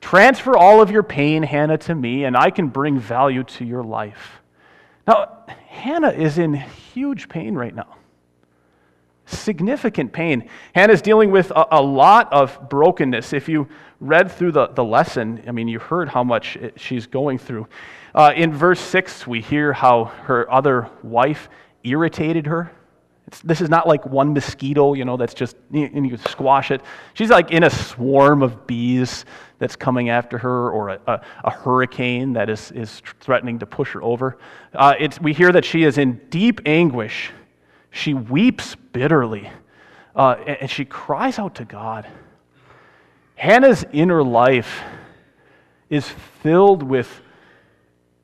Transfer 0.00 0.56
all 0.56 0.80
of 0.80 0.90
your 0.90 1.02
pain, 1.02 1.42
Hannah, 1.42 1.78
to 1.78 1.94
me, 1.94 2.24
and 2.24 2.36
I 2.36 2.50
can 2.50 2.68
bring 2.68 2.98
value 2.98 3.44
to 3.44 3.64
your 3.64 3.84
life. 3.84 4.39
Now, 5.06 5.44
Hannah 5.68 6.10
is 6.10 6.38
in 6.38 6.54
huge 6.54 7.28
pain 7.28 7.54
right 7.54 7.74
now. 7.74 7.96
Significant 9.26 10.12
pain. 10.12 10.48
Hannah's 10.74 11.02
dealing 11.02 11.30
with 11.30 11.50
a, 11.52 11.66
a 11.72 11.82
lot 11.82 12.32
of 12.32 12.68
brokenness. 12.68 13.32
If 13.32 13.48
you 13.48 13.68
read 14.00 14.30
through 14.30 14.52
the, 14.52 14.68
the 14.68 14.84
lesson, 14.84 15.42
I 15.46 15.52
mean, 15.52 15.68
you 15.68 15.78
heard 15.78 16.08
how 16.08 16.24
much 16.24 16.56
it, 16.56 16.80
she's 16.80 17.06
going 17.06 17.38
through. 17.38 17.68
Uh, 18.14 18.32
in 18.34 18.52
verse 18.52 18.80
6, 18.80 19.26
we 19.26 19.40
hear 19.40 19.72
how 19.72 20.04
her 20.04 20.50
other 20.50 20.88
wife 21.02 21.48
irritated 21.84 22.46
her. 22.46 22.72
This 23.44 23.60
is 23.60 23.68
not 23.68 23.86
like 23.86 24.04
one 24.06 24.32
mosquito, 24.32 24.94
you 24.94 25.04
know, 25.04 25.16
that's 25.16 25.34
just, 25.34 25.56
and 25.72 26.06
you 26.06 26.16
squash 26.16 26.70
it. 26.70 26.82
She's 27.14 27.30
like 27.30 27.50
in 27.50 27.64
a 27.64 27.70
swarm 27.70 28.42
of 28.42 28.66
bees 28.66 29.24
that's 29.58 29.76
coming 29.76 30.08
after 30.08 30.38
her, 30.38 30.70
or 30.70 30.90
a, 30.90 31.00
a, 31.06 31.20
a 31.44 31.50
hurricane 31.50 32.32
that 32.32 32.48
is, 32.48 32.70
is 32.72 33.02
threatening 33.20 33.58
to 33.58 33.66
push 33.66 33.92
her 33.92 34.02
over. 34.02 34.38
Uh, 34.74 34.94
it's, 34.98 35.20
we 35.20 35.32
hear 35.32 35.52
that 35.52 35.64
she 35.64 35.84
is 35.84 35.98
in 35.98 36.20
deep 36.30 36.60
anguish. 36.66 37.30
She 37.90 38.14
weeps 38.14 38.76
bitterly, 38.92 39.50
uh, 40.16 40.36
and, 40.46 40.56
and 40.62 40.70
she 40.70 40.84
cries 40.84 41.38
out 41.38 41.54
to 41.56 41.64
God. 41.64 42.08
Hannah's 43.36 43.84
inner 43.92 44.22
life 44.22 44.80
is 45.88 46.08
filled 46.42 46.82
with 46.82 47.22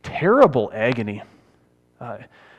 terrible 0.03 0.71
agony. 0.75 1.23
Uh, 2.01 2.19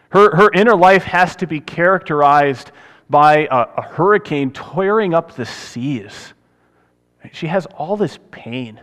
her, 0.09 0.35
her 0.35 0.51
inner 0.53 0.75
life 0.75 1.03
has 1.03 1.35
to 1.37 1.47
be 1.47 1.59
characterized 1.59 2.71
by 3.09 3.47
a, 3.51 3.67
a 3.77 3.81
hurricane 3.81 4.51
tearing 4.51 5.13
up 5.13 5.35
the 5.35 5.45
seas. 5.45 6.33
She 7.33 7.47
has 7.47 7.65
all 7.65 7.97
this 7.97 8.19
pain. 8.31 8.79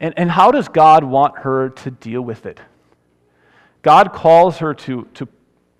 And, 0.00 0.14
and 0.16 0.30
how 0.30 0.50
does 0.50 0.68
God 0.68 1.04
want 1.04 1.38
her 1.38 1.70
to 1.70 1.90
deal 1.90 2.22
with 2.22 2.46
it? 2.46 2.60
God 3.82 4.12
calls 4.12 4.58
her 4.58 4.74
to, 4.74 5.06
to 5.14 5.28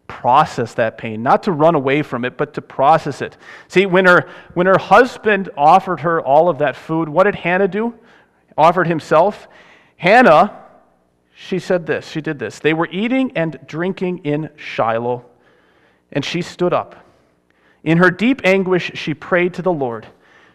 process 0.06 0.74
that 0.74 0.96
pain, 0.96 1.22
not 1.22 1.42
to 1.42 1.52
run 1.52 1.74
away 1.74 2.02
from 2.02 2.24
it, 2.24 2.36
but 2.36 2.54
to 2.54 2.62
process 2.62 3.20
it. 3.20 3.36
See, 3.68 3.86
when 3.86 4.06
her, 4.06 4.28
when 4.54 4.66
her 4.66 4.78
husband 4.78 5.50
offered 5.56 6.00
her 6.00 6.20
all 6.20 6.48
of 6.48 6.58
that 6.58 6.76
food, 6.76 7.08
what 7.08 7.24
did 7.24 7.34
Hannah 7.34 7.68
do? 7.68 7.94
Offered 8.56 8.86
himself. 8.86 9.48
Hannah 9.96 10.65
she 11.38 11.58
said 11.58 11.84
this, 11.84 12.08
she 12.08 12.22
did 12.22 12.38
this. 12.38 12.58
They 12.60 12.72
were 12.72 12.88
eating 12.90 13.30
and 13.36 13.58
drinking 13.66 14.24
in 14.24 14.48
Shiloh, 14.56 15.26
and 16.10 16.24
she 16.24 16.40
stood 16.40 16.72
up. 16.72 16.96
In 17.84 17.98
her 17.98 18.10
deep 18.10 18.40
anguish, 18.42 18.92
she 18.94 19.12
prayed 19.12 19.52
to 19.54 19.62
the 19.62 19.72
Lord. 19.72 20.06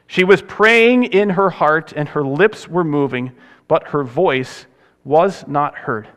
She 0.07 0.23
was 0.23 0.41
praying 0.41 1.03
in 1.03 1.29
her 1.29 1.51
heart, 1.51 1.93
and 1.95 2.09
her 2.09 2.23
lips 2.23 2.67
were 2.67 2.83
moving, 2.83 3.31
but 3.67 3.89
her 3.89 4.03
voice 4.03 4.65
was 5.03 5.45
not 5.47 5.75
heard. 5.75 6.07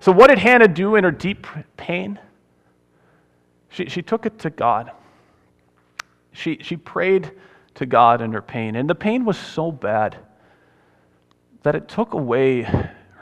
So, 0.00 0.10
what 0.10 0.28
did 0.28 0.38
Hannah 0.38 0.68
do 0.68 0.96
in 0.96 1.04
her 1.04 1.10
deep 1.10 1.46
pain? 1.76 2.18
She, 3.68 3.90
she 3.90 4.00
took 4.00 4.24
it 4.24 4.38
to 4.38 4.48
God. 4.48 4.90
She, 6.32 6.58
she 6.62 6.78
prayed 6.78 7.30
to 7.74 7.84
God 7.84 8.22
in 8.22 8.32
her 8.32 8.42
pain, 8.42 8.74
and 8.74 8.88
the 8.88 8.94
pain 8.94 9.26
was 9.26 9.36
so 9.36 9.70
bad 9.70 10.16
that 11.62 11.74
it 11.74 11.88
took 11.88 12.14
away 12.14 12.66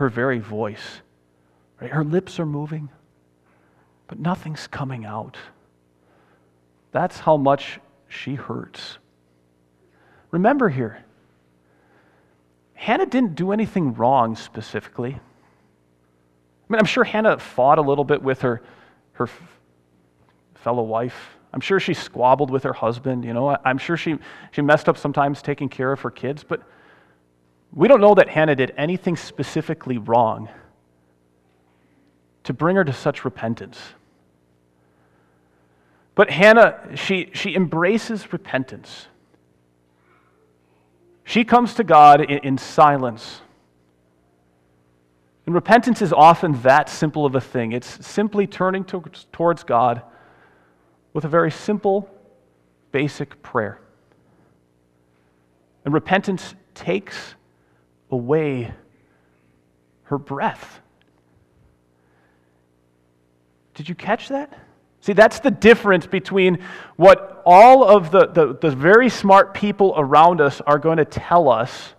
her 0.03 0.09
very 0.09 0.41
voice. 0.41 1.01
Right? 1.81 1.91
Her 1.91 2.03
lips 2.03 2.41
are 2.41 2.47
moving, 2.47 2.89
but 4.09 4.19
nothing's 4.19 4.67
coming 4.67 5.05
out. 5.05 5.37
That's 6.91 7.21
how 7.21 7.37
much 7.37 7.79
she 8.09 8.35
hurts. 8.35 8.99
Remember 10.33 10.69
here, 10.69 11.05
Hannah 12.75 13.07
didn't 13.07 13.37
do 13.37 13.53
anything 13.53 13.95
wrong 13.95 14.35
specifically. 14.35 15.13
I 15.13 16.73
mean, 16.73 16.81
I'm 16.81 16.85
sure 16.85 17.05
Hannah 17.05 17.39
fought 17.39 17.79
a 17.79 17.83
little 17.83 18.05
bit 18.05 18.21
with 18.21 18.43
her, 18.43 18.61
her 19.13 19.29
fellow 20.57 20.83
wife. 20.83 21.37
I'm 21.53 21.61
sure 21.61 21.79
she 21.79 21.95
squabbled 21.95 22.51
with 22.51 22.65
her 22.65 22.73
husband. 22.73 23.25
You 23.25 23.35
know, 23.35 23.57
I'm 23.65 23.79
sure 23.79 23.97
she, 23.97 24.19
she 24.51 24.63
messed 24.63 24.89
up 24.89 24.99
sometimes 24.99 25.43
taking 25.43 25.69
care 25.69 25.93
of 25.93 26.01
her 26.01 26.11
kids, 26.11 26.43
but 26.43 26.63
we 27.73 27.89
don't 27.89 28.01
know 28.01 28.15
that 28.15 28.29
Hannah 28.29 28.55
did 28.55 28.73
anything 28.77 29.17
specifically 29.17 29.99
wrong 29.99 30.49
to 32.45 32.53
bring 32.53 32.77
her 32.77 32.85
to 32.85 32.93
such 32.93 33.25
repentance. 33.25 33.79
But 36.15 36.31
Hannah, 36.31 36.97
she, 36.97 37.31
she 37.33 37.55
embraces 37.55 38.33
repentance. 38.33 39.07
She 41.25 41.45
comes 41.45 41.75
to 41.75 41.85
God 41.85 42.21
in, 42.21 42.39
in 42.39 42.59
silence. 42.59 43.41
And 45.47 45.55
repentance 45.55 46.03
is 46.03 46.13
often 46.13 46.61
that 46.63 46.91
simple 46.91 47.25
of 47.25 47.35
a 47.35 47.41
thing. 47.41 47.73
It's 47.73 48.07
simply 48.07 48.47
turning 48.47 48.85
to, 48.87 49.03
towards 49.33 49.65
God 49.65 50.03
with 51.15 51.25
a 51.25 51.29
very 51.29 51.51
simple, 51.51 52.11
basic 52.91 53.43
prayer. 53.43 53.81
And 55.85 55.95
repentance 55.95 56.55
takes 56.75 57.35
away 58.13 58.73
her 60.05 60.19
breath. 60.19 60.81
Did 63.75 63.89
you 63.89 63.95
catch 63.95 64.29
that? 64.29 64.57
See, 65.01 65.15
that's 65.15 65.41
the 65.41 65.51
difference 65.51 66.07
between 66.07 66.63
what 66.95 67.43
all 67.45 67.83
of 67.83 68.13
the, 68.13 68.27
the, 68.27 68.55
the, 68.61 68.71
very 68.71 69.09
smart 69.09 69.53
people 69.53 69.95
around 69.97 70.41
us 70.41 70.61
are 70.61 70.79
going 70.79 70.99
to 70.99 71.05
tell 71.05 71.49
us 71.49 71.95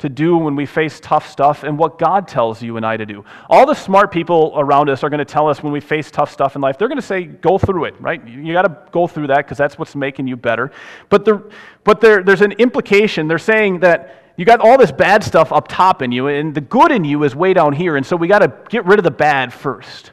to 0.00 0.08
do 0.08 0.36
when 0.36 0.54
we 0.56 0.66
face 0.66 1.00
tough 1.00 1.30
stuff 1.30 1.62
and 1.62 1.78
what 1.78 1.98
God 1.98 2.28
tells 2.28 2.62
you 2.62 2.76
and 2.76 2.84
I 2.84 2.96
to 2.96 3.06
do. 3.06 3.24
All 3.48 3.64
the 3.64 3.74
smart 3.74 4.10
people 4.10 4.52
around 4.56 4.90
us 4.90 5.02
are 5.02 5.08
going 5.08 5.18
to 5.18 5.24
tell 5.24 5.48
us 5.48 5.62
when 5.62 5.72
we 5.72 5.80
face 5.80 6.10
tough 6.10 6.30
stuff 6.30 6.56
in 6.56 6.62
life, 6.62 6.76
they're 6.76 6.88
going 6.88 7.00
to 7.00 7.06
say, 7.06 7.24
go 7.24 7.56
through 7.56 7.84
it, 7.84 8.00
right? 8.00 8.26
You 8.26 8.52
got 8.52 8.62
to 8.62 8.90
go 8.92 9.06
through 9.06 9.28
that 9.28 9.38
because 9.38 9.56
that's 9.56 9.78
what's 9.78 9.94
making 9.94 10.26
you 10.26 10.36
better. 10.36 10.72
But, 11.08 11.24
there, 11.24 11.42
but 11.84 12.00
there, 12.00 12.22
there's 12.22 12.42
an 12.42 12.52
implication. 12.52 13.28
They're 13.28 13.38
saying 13.38 13.80
that 13.80 14.29
you 14.40 14.46
got 14.46 14.60
all 14.60 14.78
this 14.78 14.90
bad 14.90 15.22
stuff 15.22 15.52
up 15.52 15.68
top 15.68 16.00
in 16.00 16.12
you, 16.12 16.28
and 16.28 16.54
the 16.54 16.62
good 16.62 16.92
in 16.92 17.04
you 17.04 17.24
is 17.24 17.36
way 17.36 17.52
down 17.52 17.74
here. 17.74 17.98
And 17.98 18.06
so 18.06 18.16
we 18.16 18.26
got 18.26 18.38
to 18.38 18.50
get 18.70 18.86
rid 18.86 18.98
of 18.98 19.04
the 19.04 19.10
bad 19.10 19.52
first. 19.52 20.12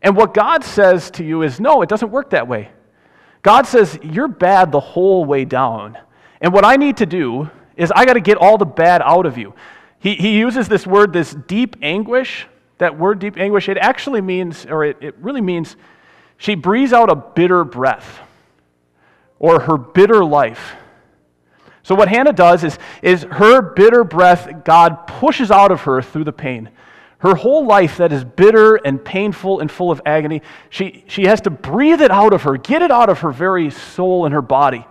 And 0.00 0.16
what 0.16 0.32
God 0.32 0.64
says 0.64 1.10
to 1.10 1.24
you 1.24 1.42
is, 1.42 1.60
no, 1.60 1.82
it 1.82 1.88
doesn't 1.90 2.10
work 2.10 2.30
that 2.30 2.48
way. 2.48 2.70
God 3.42 3.66
says, 3.66 3.98
you're 4.02 4.28
bad 4.28 4.72
the 4.72 4.80
whole 4.80 5.26
way 5.26 5.44
down. 5.44 5.98
And 6.40 6.54
what 6.54 6.64
I 6.64 6.76
need 6.76 6.96
to 6.96 7.04
do 7.04 7.50
is 7.76 7.92
I 7.94 8.06
got 8.06 8.14
to 8.14 8.20
get 8.20 8.38
all 8.38 8.56
the 8.56 8.64
bad 8.64 9.02
out 9.04 9.26
of 9.26 9.36
you. 9.36 9.52
He, 9.98 10.14
he 10.14 10.38
uses 10.38 10.66
this 10.66 10.86
word, 10.86 11.12
this 11.12 11.34
deep 11.34 11.76
anguish. 11.82 12.46
That 12.78 12.98
word, 12.98 13.18
deep 13.18 13.36
anguish, 13.36 13.68
it 13.68 13.76
actually 13.76 14.22
means, 14.22 14.64
or 14.64 14.86
it, 14.86 14.96
it 15.02 15.18
really 15.18 15.42
means, 15.42 15.76
she 16.38 16.54
breathes 16.54 16.94
out 16.94 17.10
a 17.10 17.14
bitter 17.14 17.64
breath 17.64 18.20
or 19.38 19.60
her 19.60 19.76
bitter 19.76 20.24
life. 20.24 20.76
So, 21.90 21.96
what 21.96 22.06
Hannah 22.06 22.32
does 22.32 22.62
is, 22.62 22.78
is 23.02 23.24
her 23.24 23.60
bitter 23.60 24.04
breath, 24.04 24.62
God 24.62 25.08
pushes 25.08 25.50
out 25.50 25.72
of 25.72 25.80
her 25.80 26.00
through 26.00 26.22
the 26.22 26.32
pain. 26.32 26.70
Her 27.18 27.34
whole 27.34 27.66
life 27.66 27.96
that 27.96 28.12
is 28.12 28.22
bitter 28.22 28.76
and 28.76 29.04
painful 29.04 29.58
and 29.58 29.68
full 29.68 29.90
of 29.90 30.00
agony, 30.06 30.42
she, 30.68 31.02
she 31.08 31.24
has 31.24 31.40
to 31.40 31.50
breathe 31.50 32.00
it 32.00 32.12
out 32.12 32.32
of 32.32 32.44
her, 32.44 32.56
get 32.58 32.82
it 32.82 32.92
out 32.92 33.08
of 33.08 33.18
her 33.22 33.32
very 33.32 33.70
soul 33.70 34.24
and 34.24 34.32
her 34.32 34.40
body, 34.40 34.86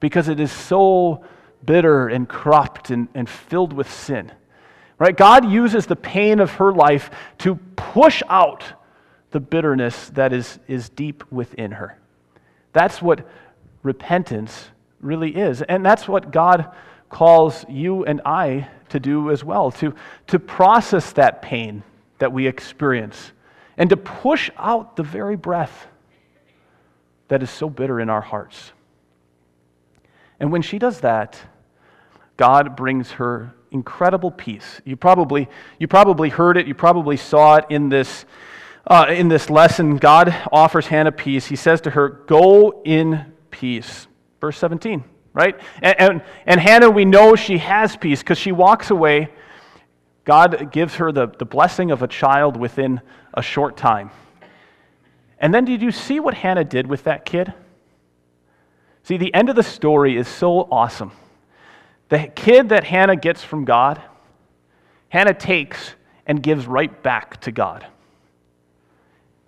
because 0.00 0.28
it 0.28 0.40
is 0.40 0.50
so 0.50 1.22
bitter 1.62 2.08
and 2.08 2.26
corrupt 2.26 2.88
and, 2.88 3.08
and 3.12 3.28
filled 3.28 3.74
with 3.74 3.92
sin. 3.92 4.32
Right? 4.98 5.14
God 5.14 5.44
uses 5.44 5.84
the 5.84 5.94
pain 5.94 6.40
of 6.40 6.52
her 6.52 6.72
life 6.72 7.10
to 7.40 7.56
push 7.76 8.22
out 8.30 8.64
the 9.30 9.40
bitterness 9.40 10.08
that 10.14 10.32
is, 10.32 10.58
is 10.66 10.88
deep 10.88 11.22
within 11.30 11.72
her. 11.72 11.98
That's 12.72 13.02
what 13.02 13.28
repentance 13.82 14.70
really 15.00 15.34
is. 15.36 15.62
And 15.62 15.84
that's 15.84 16.06
what 16.08 16.30
God 16.30 16.70
calls 17.08 17.64
you 17.68 18.04
and 18.04 18.20
I 18.24 18.68
to 18.90 19.00
do 19.00 19.30
as 19.30 19.44
well 19.44 19.70
to, 19.72 19.94
to 20.28 20.38
process 20.38 21.12
that 21.12 21.42
pain 21.42 21.82
that 22.18 22.32
we 22.32 22.46
experience 22.46 23.32
and 23.76 23.90
to 23.90 23.96
push 23.96 24.50
out 24.56 24.96
the 24.96 25.02
very 25.02 25.36
breath 25.36 25.86
that 27.28 27.42
is 27.42 27.50
so 27.50 27.70
bitter 27.70 28.00
in 28.00 28.10
our 28.10 28.20
hearts. 28.20 28.72
And 30.38 30.52
when 30.52 30.62
she 30.62 30.78
does 30.78 31.00
that, 31.00 31.40
God 32.36 32.76
brings 32.76 33.12
her 33.12 33.54
incredible 33.70 34.30
peace. 34.30 34.80
You 34.84 34.96
probably, 34.96 35.48
you 35.78 35.86
probably 35.86 36.28
heard 36.28 36.56
it, 36.56 36.66
you 36.66 36.74
probably 36.74 37.16
saw 37.16 37.56
it 37.56 37.66
in 37.70 37.88
this, 37.88 38.24
uh, 38.86 39.06
in 39.08 39.28
this 39.28 39.48
lesson. 39.50 39.96
God 39.96 40.34
offers 40.50 40.86
Hannah 40.86 41.12
peace. 41.12 41.46
He 41.46 41.56
says 41.56 41.80
to 41.82 41.90
her, 41.90 42.08
Go 42.08 42.82
in 42.84 43.32
peace. 43.50 44.06
Verse 44.40 44.58
17 44.58 45.04
right? 45.32 45.60
And, 45.82 46.00
and, 46.00 46.22
and 46.46 46.60
Hannah, 46.60 46.90
we 46.90 47.04
know 47.04 47.36
she 47.36 47.58
has 47.58 47.96
peace 47.96 48.20
because 48.20 48.38
she 48.38 48.52
walks 48.52 48.90
away. 48.90 49.30
God 50.24 50.72
gives 50.72 50.96
her 50.96 51.12
the, 51.12 51.28
the 51.28 51.44
blessing 51.44 51.90
of 51.90 52.02
a 52.02 52.08
child 52.08 52.56
within 52.56 53.00
a 53.34 53.42
short 53.42 53.76
time. 53.76 54.10
And 55.38 55.54
then 55.54 55.64
did 55.64 55.80
you 55.82 55.90
see 55.90 56.20
what 56.20 56.34
Hannah 56.34 56.64
did 56.64 56.86
with 56.86 57.04
that 57.04 57.24
kid? 57.24 57.52
See, 59.04 59.16
the 59.16 59.32
end 59.32 59.48
of 59.48 59.56
the 59.56 59.62
story 59.62 60.16
is 60.16 60.28
so 60.28 60.68
awesome. 60.70 61.12
The 62.10 62.30
kid 62.34 62.68
that 62.70 62.84
Hannah 62.84 63.16
gets 63.16 63.42
from 63.42 63.64
God, 63.64 64.02
Hannah 65.08 65.34
takes 65.34 65.94
and 66.26 66.42
gives 66.42 66.66
right 66.66 67.02
back 67.02 67.40
to 67.42 67.52
God. 67.52 67.86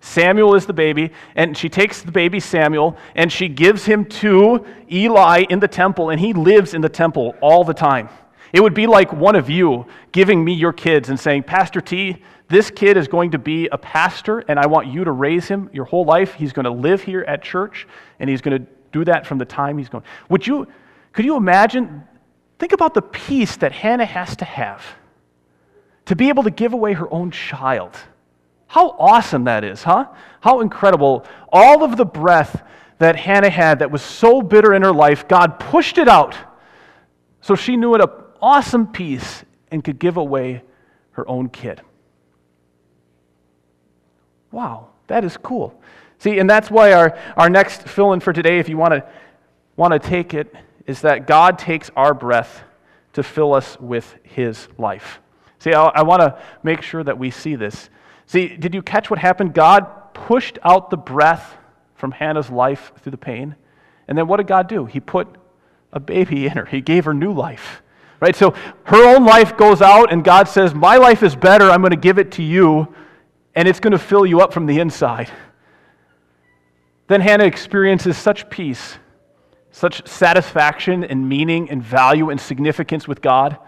Samuel 0.05 0.53
is 0.55 0.65
the 0.65 0.73
baby, 0.73 1.11
and 1.33 1.57
she 1.57 1.69
takes 1.69 2.01
the 2.01 2.11
baby 2.11 2.41
Samuel 2.41 2.97
and 3.15 3.31
she 3.31 3.47
gives 3.47 3.85
him 3.85 4.03
to 4.03 4.65
Eli 4.91 5.45
in 5.49 5.61
the 5.61 5.67
temple, 5.67 6.09
and 6.09 6.19
he 6.19 6.33
lives 6.33 6.73
in 6.73 6.81
the 6.81 6.89
temple 6.89 7.35
all 7.39 7.63
the 7.63 7.73
time. 7.73 8.09
It 8.51 8.61
would 8.61 8.73
be 8.73 8.85
like 8.85 9.13
one 9.13 9.37
of 9.37 9.49
you 9.49 9.85
giving 10.11 10.43
me 10.43 10.53
your 10.53 10.73
kids 10.73 11.07
and 11.07 11.17
saying, 11.17 11.43
Pastor 11.43 11.79
T, 11.79 12.21
this 12.49 12.69
kid 12.69 12.97
is 12.97 13.07
going 13.07 13.31
to 13.31 13.39
be 13.39 13.69
a 13.69 13.77
pastor, 13.77 14.39
and 14.39 14.59
I 14.59 14.67
want 14.67 14.87
you 14.87 15.05
to 15.05 15.11
raise 15.13 15.47
him 15.47 15.69
your 15.71 15.85
whole 15.85 16.03
life. 16.03 16.33
He's 16.33 16.51
going 16.51 16.65
to 16.65 16.71
live 16.71 17.01
here 17.01 17.21
at 17.21 17.41
church, 17.41 17.87
and 18.19 18.29
he's 18.29 18.41
going 18.41 18.61
to 18.61 18.67
do 18.91 19.05
that 19.05 19.25
from 19.25 19.37
the 19.37 19.45
time 19.45 19.77
he's 19.77 19.87
going. 19.87 20.03
Would 20.27 20.45
you, 20.45 20.67
could 21.13 21.23
you 21.23 21.37
imagine? 21.37 22.03
Think 22.59 22.73
about 22.73 22.93
the 22.93 23.01
peace 23.01 23.55
that 23.55 23.71
Hannah 23.71 24.05
has 24.05 24.35
to 24.35 24.45
have 24.45 24.83
to 26.07 26.15
be 26.17 26.27
able 26.27 26.43
to 26.43 26.51
give 26.51 26.73
away 26.73 26.91
her 26.91 27.11
own 27.11 27.31
child. 27.31 27.97
How 28.73 28.95
awesome 28.97 29.43
that 29.43 29.63
is, 29.63 29.83
huh? 29.83 30.07
How 30.41 30.61
incredible. 30.61 31.27
All 31.51 31.83
of 31.83 31.95
the 31.95 32.05
breath 32.05 32.63
that 32.97 33.15
Hannah 33.15 33.51
had 33.51 33.77
that 33.79 33.91
was 33.91 34.01
so 34.01 34.41
bitter 34.41 34.73
in 34.73 34.81
her 34.81 34.91
life, 34.91 35.27
God 35.27 35.59
pushed 35.59 35.99
it 35.99 36.07
out 36.07 36.35
so 37.41 37.53
she 37.53 37.77
knew 37.77 37.93
it 37.93 38.01
an 38.01 38.07
awesome 38.41 38.87
peace 38.87 39.43
and 39.69 39.83
could 39.83 39.99
give 39.99 40.17
away 40.17 40.63
her 41.11 41.29
own 41.29 41.49
kid. 41.49 41.81
Wow, 44.51 44.87
that 45.05 45.23
is 45.23 45.37
cool. 45.37 45.79
See, 46.17 46.39
and 46.39 46.49
that's 46.49 46.71
why 46.71 46.93
our, 46.93 47.15
our 47.37 47.51
next 47.51 47.87
fill 47.87 48.13
in 48.13 48.21
for 48.21 48.33
today, 48.33 48.57
if 48.57 48.69
you 48.69 48.77
want 48.77 48.95
to 48.95 49.05
want 49.75 49.93
to 49.93 49.99
take 49.99 50.33
it, 50.33 50.51
is 50.87 51.01
that 51.01 51.27
God 51.27 51.59
takes 51.59 51.91
our 51.95 52.15
breath 52.15 52.63
to 53.13 53.21
fill 53.21 53.53
us 53.53 53.79
with 53.79 54.15
his 54.23 54.67
life. 54.79 55.19
See, 55.59 55.73
I, 55.73 55.83
I 55.89 56.01
want 56.01 56.21
to 56.21 56.41
make 56.63 56.81
sure 56.81 57.03
that 57.03 57.19
we 57.19 57.29
see 57.29 57.55
this. 57.55 57.91
See, 58.33 58.47
did 58.47 58.73
you 58.73 58.81
catch 58.81 59.11
what 59.11 59.19
happened? 59.19 59.53
God 59.53 60.11
pushed 60.15 60.57
out 60.63 60.89
the 60.89 60.97
breath 60.97 61.55
from 61.93 62.09
Hannah's 62.09 62.49
life 62.49 62.91
through 62.97 63.11
the 63.11 63.17
pain. 63.17 63.55
And 64.07 64.17
then 64.17 64.27
what 64.27 64.37
did 64.37 64.47
God 64.47 64.67
do? 64.67 64.87
He 64.87 64.99
put 64.99 65.27
a 65.91 65.99
baby 65.99 66.47
in 66.47 66.53
her, 66.53 66.65
He 66.65 66.81
gave 66.81 67.05
her 67.05 67.13
new 67.13 67.31
life. 67.31 67.83
Right? 68.19 68.35
So 68.35 68.55
her 68.85 69.15
own 69.15 69.23
life 69.23 69.55
goes 69.55 69.83
out, 69.83 70.11
and 70.11 70.23
God 70.23 70.47
says, 70.47 70.73
My 70.73 70.97
life 70.97 71.21
is 71.21 71.35
better. 71.35 71.69
I'm 71.69 71.81
going 71.81 71.91
to 71.91 71.95
give 71.95 72.17
it 72.17 72.31
to 72.31 72.41
you, 72.41 72.95
and 73.53 73.67
it's 73.67 73.79
going 73.79 73.91
to 73.91 73.99
fill 73.99 74.25
you 74.25 74.41
up 74.41 74.51
from 74.51 74.65
the 74.65 74.79
inside. 74.79 75.29
Then 77.05 77.21
Hannah 77.21 77.45
experiences 77.45 78.17
such 78.17 78.49
peace, 78.49 78.97
such 79.69 80.07
satisfaction 80.07 81.03
and 81.03 81.29
meaning 81.29 81.69
and 81.69 81.83
value 81.83 82.31
and 82.31 82.41
significance 82.41 83.07
with 83.07 83.21
God 83.21 83.59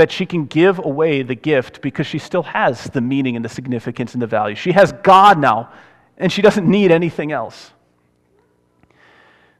that 0.00 0.10
she 0.10 0.24
can 0.24 0.46
give 0.46 0.78
away 0.78 1.22
the 1.22 1.34
gift 1.34 1.82
because 1.82 2.06
she 2.06 2.18
still 2.18 2.42
has 2.42 2.84
the 2.84 3.02
meaning 3.02 3.36
and 3.36 3.44
the 3.44 3.50
significance 3.50 4.14
and 4.14 4.22
the 4.22 4.26
value. 4.26 4.56
She 4.56 4.72
has 4.72 4.92
God 5.02 5.38
now, 5.38 5.70
and 6.16 6.32
she 6.32 6.40
doesn't 6.40 6.66
need 6.66 6.90
anything 6.90 7.32
else. 7.32 7.72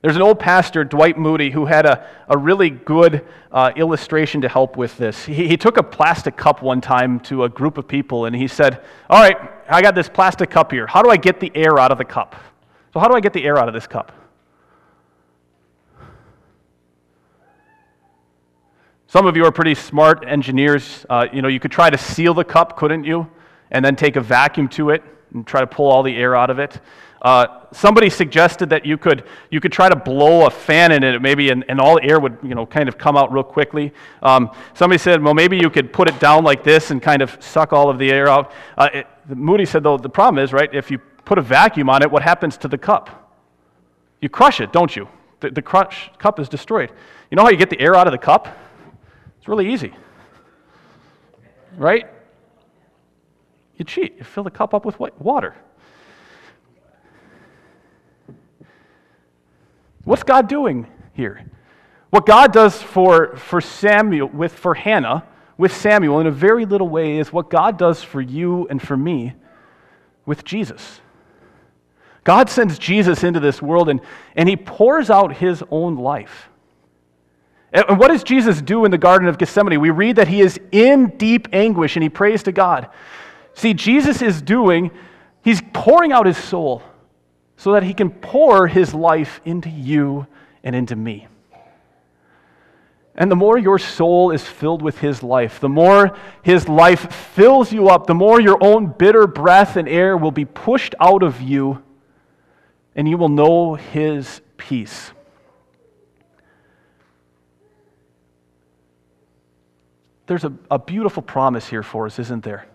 There's 0.01 0.17
an 0.17 0.23
old 0.23 0.39
pastor, 0.39 0.83
Dwight 0.83 1.19
Moody, 1.19 1.51
who 1.51 1.67
had 1.67 1.85
a, 1.85 2.09
a 2.27 2.39
really 2.39 2.71
good 2.71 3.27
uh, 3.53 3.73
illustration 3.77 4.41
to 4.41 4.49
help 4.49 4.79
with 4.79 4.97
this. 4.97 5.27
He, 5.27 5.47
he 5.47 5.59
took 5.59 5.77
a 5.77 5.83
plastic 5.83 6.39
cup 6.39 6.63
one 6.63 6.81
time 6.81 7.21
to 7.21 7.45
a 7.45 7.49
group 7.51 7.77
of 7.77 7.87
people 7.87 8.25
and 8.25 8.35
he 8.35 8.49
said, 8.49 8.83
All 9.11 9.21
right, 9.21 9.37
I 9.69 9.83
got 9.83 9.95
this 9.95 10.09
plastic 10.09 10.49
cup 10.49 10.73
here. 10.73 10.87
How 10.87 11.03
do 11.03 11.11
I 11.11 11.19
get 11.19 11.39
the 11.39 11.53
air 11.55 11.79
out 11.79 11.93
of 11.93 11.99
the 11.99 12.05
cup? 12.07 12.35
So, 12.95 13.01
how 13.01 13.09
do 13.09 13.15
I 13.15 13.21
get 13.21 13.35
the 13.35 13.45
air 13.45 13.59
out 13.59 13.69
of 13.69 13.75
this 13.75 13.87
cup? 13.87 14.13
Some 19.11 19.27
of 19.27 19.37
you 19.37 19.45
are 19.45 19.51
pretty 19.51 19.75
smart 19.75 20.25
engineers. 20.25 21.05
Uh, 21.11 21.27
you 21.33 21.43
know, 21.43 21.49
you 21.49 21.59
could 21.59 21.73
try 21.73 21.91
to 21.91 21.99
seal 21.99 22.33
the 22.33 22.45
cup, 22.45 22.77
couldn't 22.77 23.03
you? 23.03 23.29
And 23.73 23.85
then 23.85 23.97
take 23.97 24.15
a 24.15 24.21
vacuum 24.21 24.69
to 24.69 24.91
it 24.91 25.03
and 25.35 25.45
try 25.45 25.59
to 25.59 25.67
pull 25.67 25.91
all 25.91 26.05
the 26.05 26.15
air 26.15 26.37
out 26.37 26.49
of 26.49 26.61
it. 26.61 26.79
Uh, 27.21 27.65
somebody 27.73 28.09
suggested 28.09 28.71
that 28.71 28.87
you 28.87 28.97
could, 28.97 29.25
you 29.51 29.59
could 29.59 29.73
try 29.73 29.89
to 29.89 29.97
blow 29.97 30.47
a 30.47 30.51
fan 30.51 30.93
in 30.93 31.03
it, 31.03 31.21
maybe, 31.21 31.51
and, 31.51 31.65
and 31.69 31.81
all 31.81 31.97
the 31.97 32.05
air 32.05 32.21
would, 32.21 32.39
you 32.41 32.55
know, 32.55 32.65
kind 32.65 32.89
of 32.89 32.99
come 32.99 33.17
out 33.17 33.33
real 33.33 33.43
quickly. 33.43 33.93
Um, 34.23 34.53
somebody 34.75 34.99
said, 34.99 35.21
well, 35.21 35.35
maybe 35.35 35.57
you 35.57 35.71
could 35.71 35.93
put 35.93 36.09
it 36.09 36.21
down 36.21 36.45
like 36.45 36.63
this 36.63 36.93
and 36.93 37.03
kind 37.03 37.21
of 37.21 37.37
suck 37.41 37.73
all 37.73 37.91
of 37.91 37.99
the 37.99 38.13
air 38.13 38.29
out. 38.29 38.53
Uh, 38.79 38.91
it, 38.95 39.07
Moody 39.27 39.65
said, 39.65 39.83
though, 39.83 39.97
the 39.97 40.09
problem 40.09 40.41
is, 40.41 40.53
right, 40.53 40.73
if 40.73 40.89
you 40.89 40.99
put 40.99 41.37
a 41.37 41.43
vacuum 41.43 41.91
on 41.91 42.03
it, 42.03 42.09
what 42.13 42.23
happens 42.23 42.57
to 42.59 42.69
the 42.69 42.79
cup? 42.79 43.35
You 44.21 44.29
crush 44.29 44.61
it, 44.61 44.73
don't 44.73 44.95
you? 44.95 45.09
The, 45.41 45.51
the 45.51 45.63
crush, 45.63 46.13
cup 46.19 46.39
is 46.39 46.49
destroyed. 46.49 46.93
You 47.29 47.35
know 47.35 47.43
how 47.43 47.51
you 47.51 47.57
get 47.57 47.71
the 47.71 47.81
air 47.81 47.97
out 47.97 48.07
of 48.07 48.13
the 48.13 48.19
cup? 48.19 48.57
It's 49.41 49.49
really 49.49 49.73
easy. 49.73 49.95
Right? 51.79 52.07
You 53.79 53.87
cheat. 53.87 54.19
You 54.19 54.25
fill 54.25 54.45
the 54.45 54.51
cup 54.51 54.75
up 54.75 54.85
with 54.85 55.01
water. 55.01 55.57
What's 60.05 60.23
God 60.23 60.47
doing 60.47 60.87
here? 61.15 61.51
What 62.11 62.27
God 62.27 62.53
does 62.53 62.83
for, 62.83 63.37
for 63.37 63.63
Samuel, 63.63 64.29
with 64.29 64.53
for 64.53 64.75
Hannah, 64.75 65.25
with 65.57 65.75
Samuel 65.75 66.21
in 66.21 66.27
a 66.27 66.31
very 66.31 66.67
little 66.67 66.91
way 66.91 67.17
is 67.17 67.33
what 67.33 67.49
God 67.49 67.79
does 67.79 68.03
for 68.03 68.21
you 68.21 68.69
and 68.69 68.83
for 68.83 68.99
me 68.99 69.33
with 70.27 70.45
Jesus. 70.45 71.01
God 72.23 72.51
sends 72.51 72.79
Jesus 72.79 73.25
into 73.25 73.41
this 73.41 73.63
world 73.63 73.89
and, 73.89 74.03
and 74.37 74.47
he 74.47 74.57
pours 74.57 75.09
out 75.09 75.37
his 75.37 75.65
own 75.71 75.97
life. 75.97 76.50
And 77.73 77.99
what 77.99 78.09
does 78.09 78.25
Jesus 78.25 78.61
do 78.61 78.85
in 78.85 78.91
the 78.91 78.99
Garden 78.99 79.29
of 79.29 79.39
Gethsemane? 79.39 79.81
We 79.81 79.91
read 79.91 80.17
that 80.17 80.29
he 80.29 80.41
is 80.41 80.59
in 80.73 81.17
deep 81.17 81.49
anguish 81.53 81.97
and 81.97 82.03
he 82.03 82.09
prays 82.09 82.43
to 82.45 82.53
God. 82.53 82.89
See, 83.55 83.75
Jesus 83.75 84.23
is 84.23 84.43
doing, 84.43 84.91
he's 85.43 85.63
pouring 85.73 86.13
out 86.13 86.27
his 86.27 86.37
soul 86.37 86.83
so 87.57 87.73
that 87.73 87.83
he 87.83 87.95
can 87.95 88.11
pour 88.11 88.67
his 88.67 88.93
life 88.95 89.41
into 89.45 89.69
you 89.69 90.27
and 90.65 90.75
into 90.75 90.97
me. 90.97 91.29
And 93.15 93.31
the 93.31 93.37
more 93.37 93.59
your 93.59 93.79
soul 93.79 94.31
is 94.31 94.43
filled 94.43 94.83
with 94.83 94.99
his 94.99 95.23
life, 95.23 95.61
the 95.61 95.69
more 95.69 96.17
his 96.43 96.69
life 96.69 97.13
fills 97.13 97.73
you 97.73 97.89
up, 97.89 98.07
the 98.07 98.15
more 98.15 98.41
your 98.41 98.57
own 98.63 98.87
bitter 98.87 99.27
breath 99.27 99.77
and 99.77 99.89
air 99.89 100.17
will 100.17 100.31
be 100.31 100.45
pushed 100.45 100.95
out 101.01 101.23
of 101.23 101.41
you, 101.41 101.83
and 102.97 103.09
you 103.09 103.19
will 103.19 103.29
know 103.29 103.75
his 103.75 104.41
peace. 104.57 105.13
There's 110.31 110.45
a, 110.45 110.53
a 110.71 110.79
beautiful 110.79 111.25
promise 111.25 111.67
here 111.67 111.83
for 111.83 112.07
us, 112.07 112.21
isn't 112.21 112.45
there? 112.45 112.69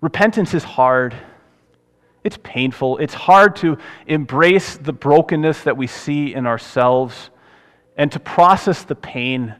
Repentance 0.00 0.52
is 0.52 0.64
hard. 0.64 1.14
It's 2.24 2.36
painful. 2.42 2.98
It's 2.98 3.14
hard 3.14 3.54
to 3.58 3.78
embrace 4.08 4.76
the 4.76 4.92
brokenness 4.92 5.62
that 5.62 5.76
we 5.76 5.86
see 5.86 6.34
in 6.34 6.44
ourselves 6.44 7.30
and 7.96 8.10
to 8.10 8.18
process 8.18 8.82
the 8.82 8.96
pain 8.96 9.54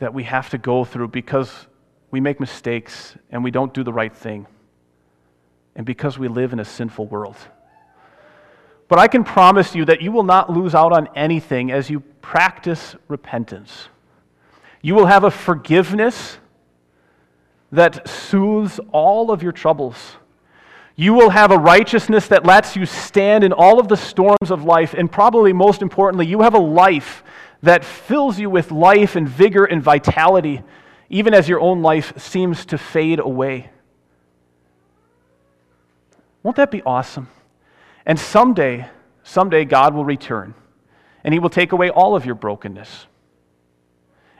that 0.00 0.12
we 0.12 0.24
have 0.24 0.50
to 0.50 0.58
go 0.58 0.84
through 0.84 1.08
because 1.08 1.50
we 2.10 2.20
make 2.20 2.40
mistakes 2.40 3.16
and 3.30 3.42
we 3.42 3.50
don't 3.50 3.72
do 3.72 3.82
the 3.82 3.92
right 3.92 4.14
thing 4.14 4.46
and 5.74 5.86
because 5.86 6.18
we 6.18 6.28
live 6.28 6.52
in 6.52 6.60
a 6.60 6.64
sinful 6.66 7.06
world. 7.06 7.36
But 8.86 8.98
I 8.98 9.08
can 9.08 9.24
promise 9.24 9.74
you 9.74 9.86
that 9.86 10.02
you 10.02 10.12
will 10.12 10.24
not 10.24 10.50
lose 10.50 10.74
out 10.74 10.92
on 10.92 11.08
anything 11.16 11.72
as 11.72 11.88
you 11.88 12.00
practice 12.20 12.96
repentance. 13.08 13.88
You 14.82 14.94
will 14.94 15.06
have 15.06 15.24
a 15.24 15.30
forgiveness 15.30 16.38
that 17.72 18.08
soothes 18.08 18.80
all 18.92 19.30
of 19.30 19.42
your 19.42 19.52
troubles. 19.52 20.16
You 20.96 21.14
will 21.14 21.30
have 21.30 21.50
a 21.50 21.58
righteousness 21.58 22.28
that 22.28 22.44
lets 22.44 22.76
you 22.76 22.84
stand 22.84 23.44
in 23.44 23.52
all 23.52 23.78
of 23.78 23.88
the 23.88 23.96
storms 23.96 24.50
of 24.50 24.64
life. 24.64 24.94
And 24.94 25.10
probably 25.10 25.52
most 25.52 25.82
importantly, 25.82 26.26
you 26.26 26.42
have 26.42 26.54
a 26.54 26.58
life 26.58 27.22
that 27.62 27.84
fills 27.84 28.38
you 28.38 28.50
with 28.50 28.72
life 28.72 29.16
and 29.16 29.28
vigor 29.28 29.64
and 29.64 29.82
vitality, 29.82 30.62
even 31.08 31.34
as 31.34 31.48
your 31.48 31.60
own 31.60 31.82
life 31.82 32.18
seems 32.18 32.66
to 32.66 32.78
fade 32.78 33.18
away. 33.18 33.70
Won't 36.42 36.56
that 36.56 36.70
be 36.70 36.82
awesome? 36.82 37.28
And 38.06 38.18
someday, 38.18 38.88
someday, 39.22 39.64
God 39.66 39.94
will 39.94 40.04
return 40.04 40.54
and 41.22 41.34
He 41.34 41.40
will 41.40 41.50
take 41.50 41.72
away 41.72 41.90
all 41.90 42.16
of 42.16 42.24
your 42.24 42.34
brokenness. 42.34 43.06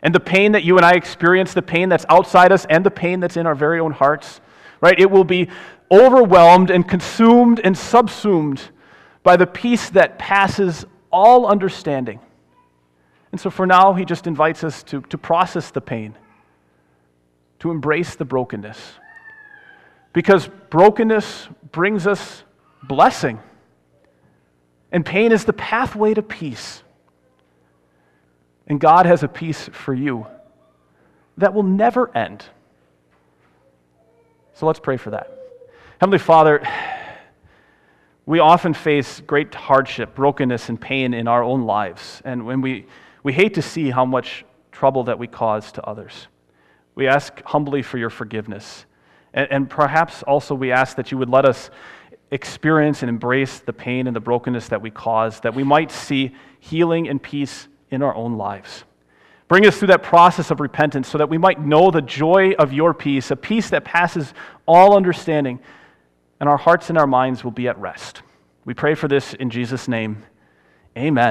And 0.02 0.14
the 0.14 0.20
pain 0.20 0.52
that 0.52 0.64
you 0.64 0.76
and 0.76 0.84
I 0.84 0.92
experience, 0.92 1.52
the 1.52 1.62
pain 1.62 1.88
that's 1.88 2.06
outside 2.08 2.52
us, 2.52 2.64
and 2.70 2.84
the 2.84 2.90
pain 2.90 3.20
that's 3.20 3.36
in 3.36 3.46
our 3.46 3.54
very 3.54 3.80
own 3.80 3.92
hearts, 3.92 4.40
right? 4.80 4.98
It 4.98 5.10
will 5.10 5.24
be 5.24 5.48
overwhelmed 5.90 6.70
and 6.70 6.88
consumed 6.88 7.60
and 7.62 7.76
subsumed 7.76 8.62
by 9.22 9.36
the 9.36 9.46
peace 9.46 9.90
that 9.90 10.18
passes 10.18 10.86
all 11.12 11.46
understanding. 11.46 12.20
And 13.32 13.40
so 13.40 13.50
for 13.50 13.66
now, 13.66 13.94
he 13.94 14.04
just 14.04 14.26
invites 14.26 14.64
us 14.64 14.82
to, 14.84 15.02
to 15.02 15.18
process 15.18 15.70
the 15.70 15.80
pain, 15.80 16.16
to 17.60 17.70
embrace 17.70 18.16
the 18.16 18.24
brokenness. 18.24 18.78
Because 20.12 20.48
brokenness 20.70 21.48
brings 21.70 22.06
us 22.06 22.42
blessing, 22.82 23.38
and 24.90 25.06
pain 25.06 25.30
is 25.30 25.44
the 25.44 25.52
pathway 25.52 26.14
to 26.14 26.22
peace. 26.22 26.82
And 28.70 28.78
God 28.78 29.04
has 29.04 29.24
a 29.24 29.28
peace 29.28 29.68
for 29.72 29.92
you 29.92 30.28
that 31.36 31.52
will 31.52 31.64
never 31.64 32.16
end. 32.16 32.44
So 34.54 34.64
let's 34.64 34.78
pray 34.78 34.96
for 34.96 35.10
that. 35.10 35.28
Heavenly 36.00 36.20
Father, 36.20 36.64
we 38.26 38.38
often 38.38 38.72
face 38.72 39.20
great 39.26 39.52
hardship, 39.56 40.14
brokenness, 40.14 40.68
and 40.68 40.80
pain 40.80 41.14
in 41.14 41.26
our 41.26 41.42
own 41.42 41.64
lives. 41.64 42.22
And 42.24 42.46
when 42.46 42.60
we, 42.60 42.86
we 43.24 43.32
hate 43.32 43.54
to 43.54 43.62
see 43.62 43.90
how 43.90 44.04
much 44.04 44.44
trouble 44.70 45.02
that 45.02 45.18
we 45.18 45.26
cause 45.26 45.72
to 45.72 45.82
others. 45.82 46.28
We 46.94 47.08
ask 47.08 47.42
humbly 47.42 47.82
for 47.82 47.98
your 47.98 48.08
forgiveness. 48.08 48.86
And, 49.34 49.48
and 49.50 49.68
perhaps 49.68 50.22
also 50.22 50.54
we 50.54 50.70
ask 50.70 50.96
that 50.96 51.10
you 51.10 51.18
would 51.18 51.28
let 51.28 51.44
us 51.44 51.70
experience 52.30 53.02
and 53.02 53.08
embrace 53.08 53.58
the 53.58 53.72
pain 53.72 54.06
and 54.06 54.14
the 54.14 54.20
brokenness 54.20 54.68
that 54.68 54.80
we 54.80 54.90
cause, 54.90 55.40
that 55.40 55.56
we 55.56 55.64
might 55.64 55.90
see 55.90 56.36
healing 56.60 57.08
and 57.08 57.20
peace 57.20 57.66
in 57.90 58.02
our 58.02 58.14
own 58.14 58.36
lives. 58.36 58.84
Bring 59.48 59.66
us 59.66 59.76
through 59.76 59.88
that 59.88 60.04
process 60.04 60.50
of 60.52 60.60
repentance 60.60 61.08
so 61.08 61.18
that 61.18 61.28
we 61.28 61.36
might 61.36 61.60
know 61.60 61.90
the 61.90 62.02
joy 62.02 62.52
of 62.52 62.72
your 62.72 62.94
peace, 62.94 63.30
a 63.32 63.36
peace 63.36 63.70
that 63.70 63.84
passes 63.84 64.32
all 64.66 64.96
understanding, 64.96 65.58
and 66.38 66.48
our 66.48 66.56
hearts 66.56 66.88
and 66.88 66.96
our 66.96 67.06
minds 67.06 67.42
will 67.42 67.50
be 67.50 67.66
at 67.66 67.76
rest. 67.78 68.22
We 68.64 68.74
pray 68.74 68.94
for 68.94 69.08
this 69.08 69.34
in 69.34 69.50
Jesus' 69.50 69.88
name. 69.88 70.24
Amen. 70.96 71.28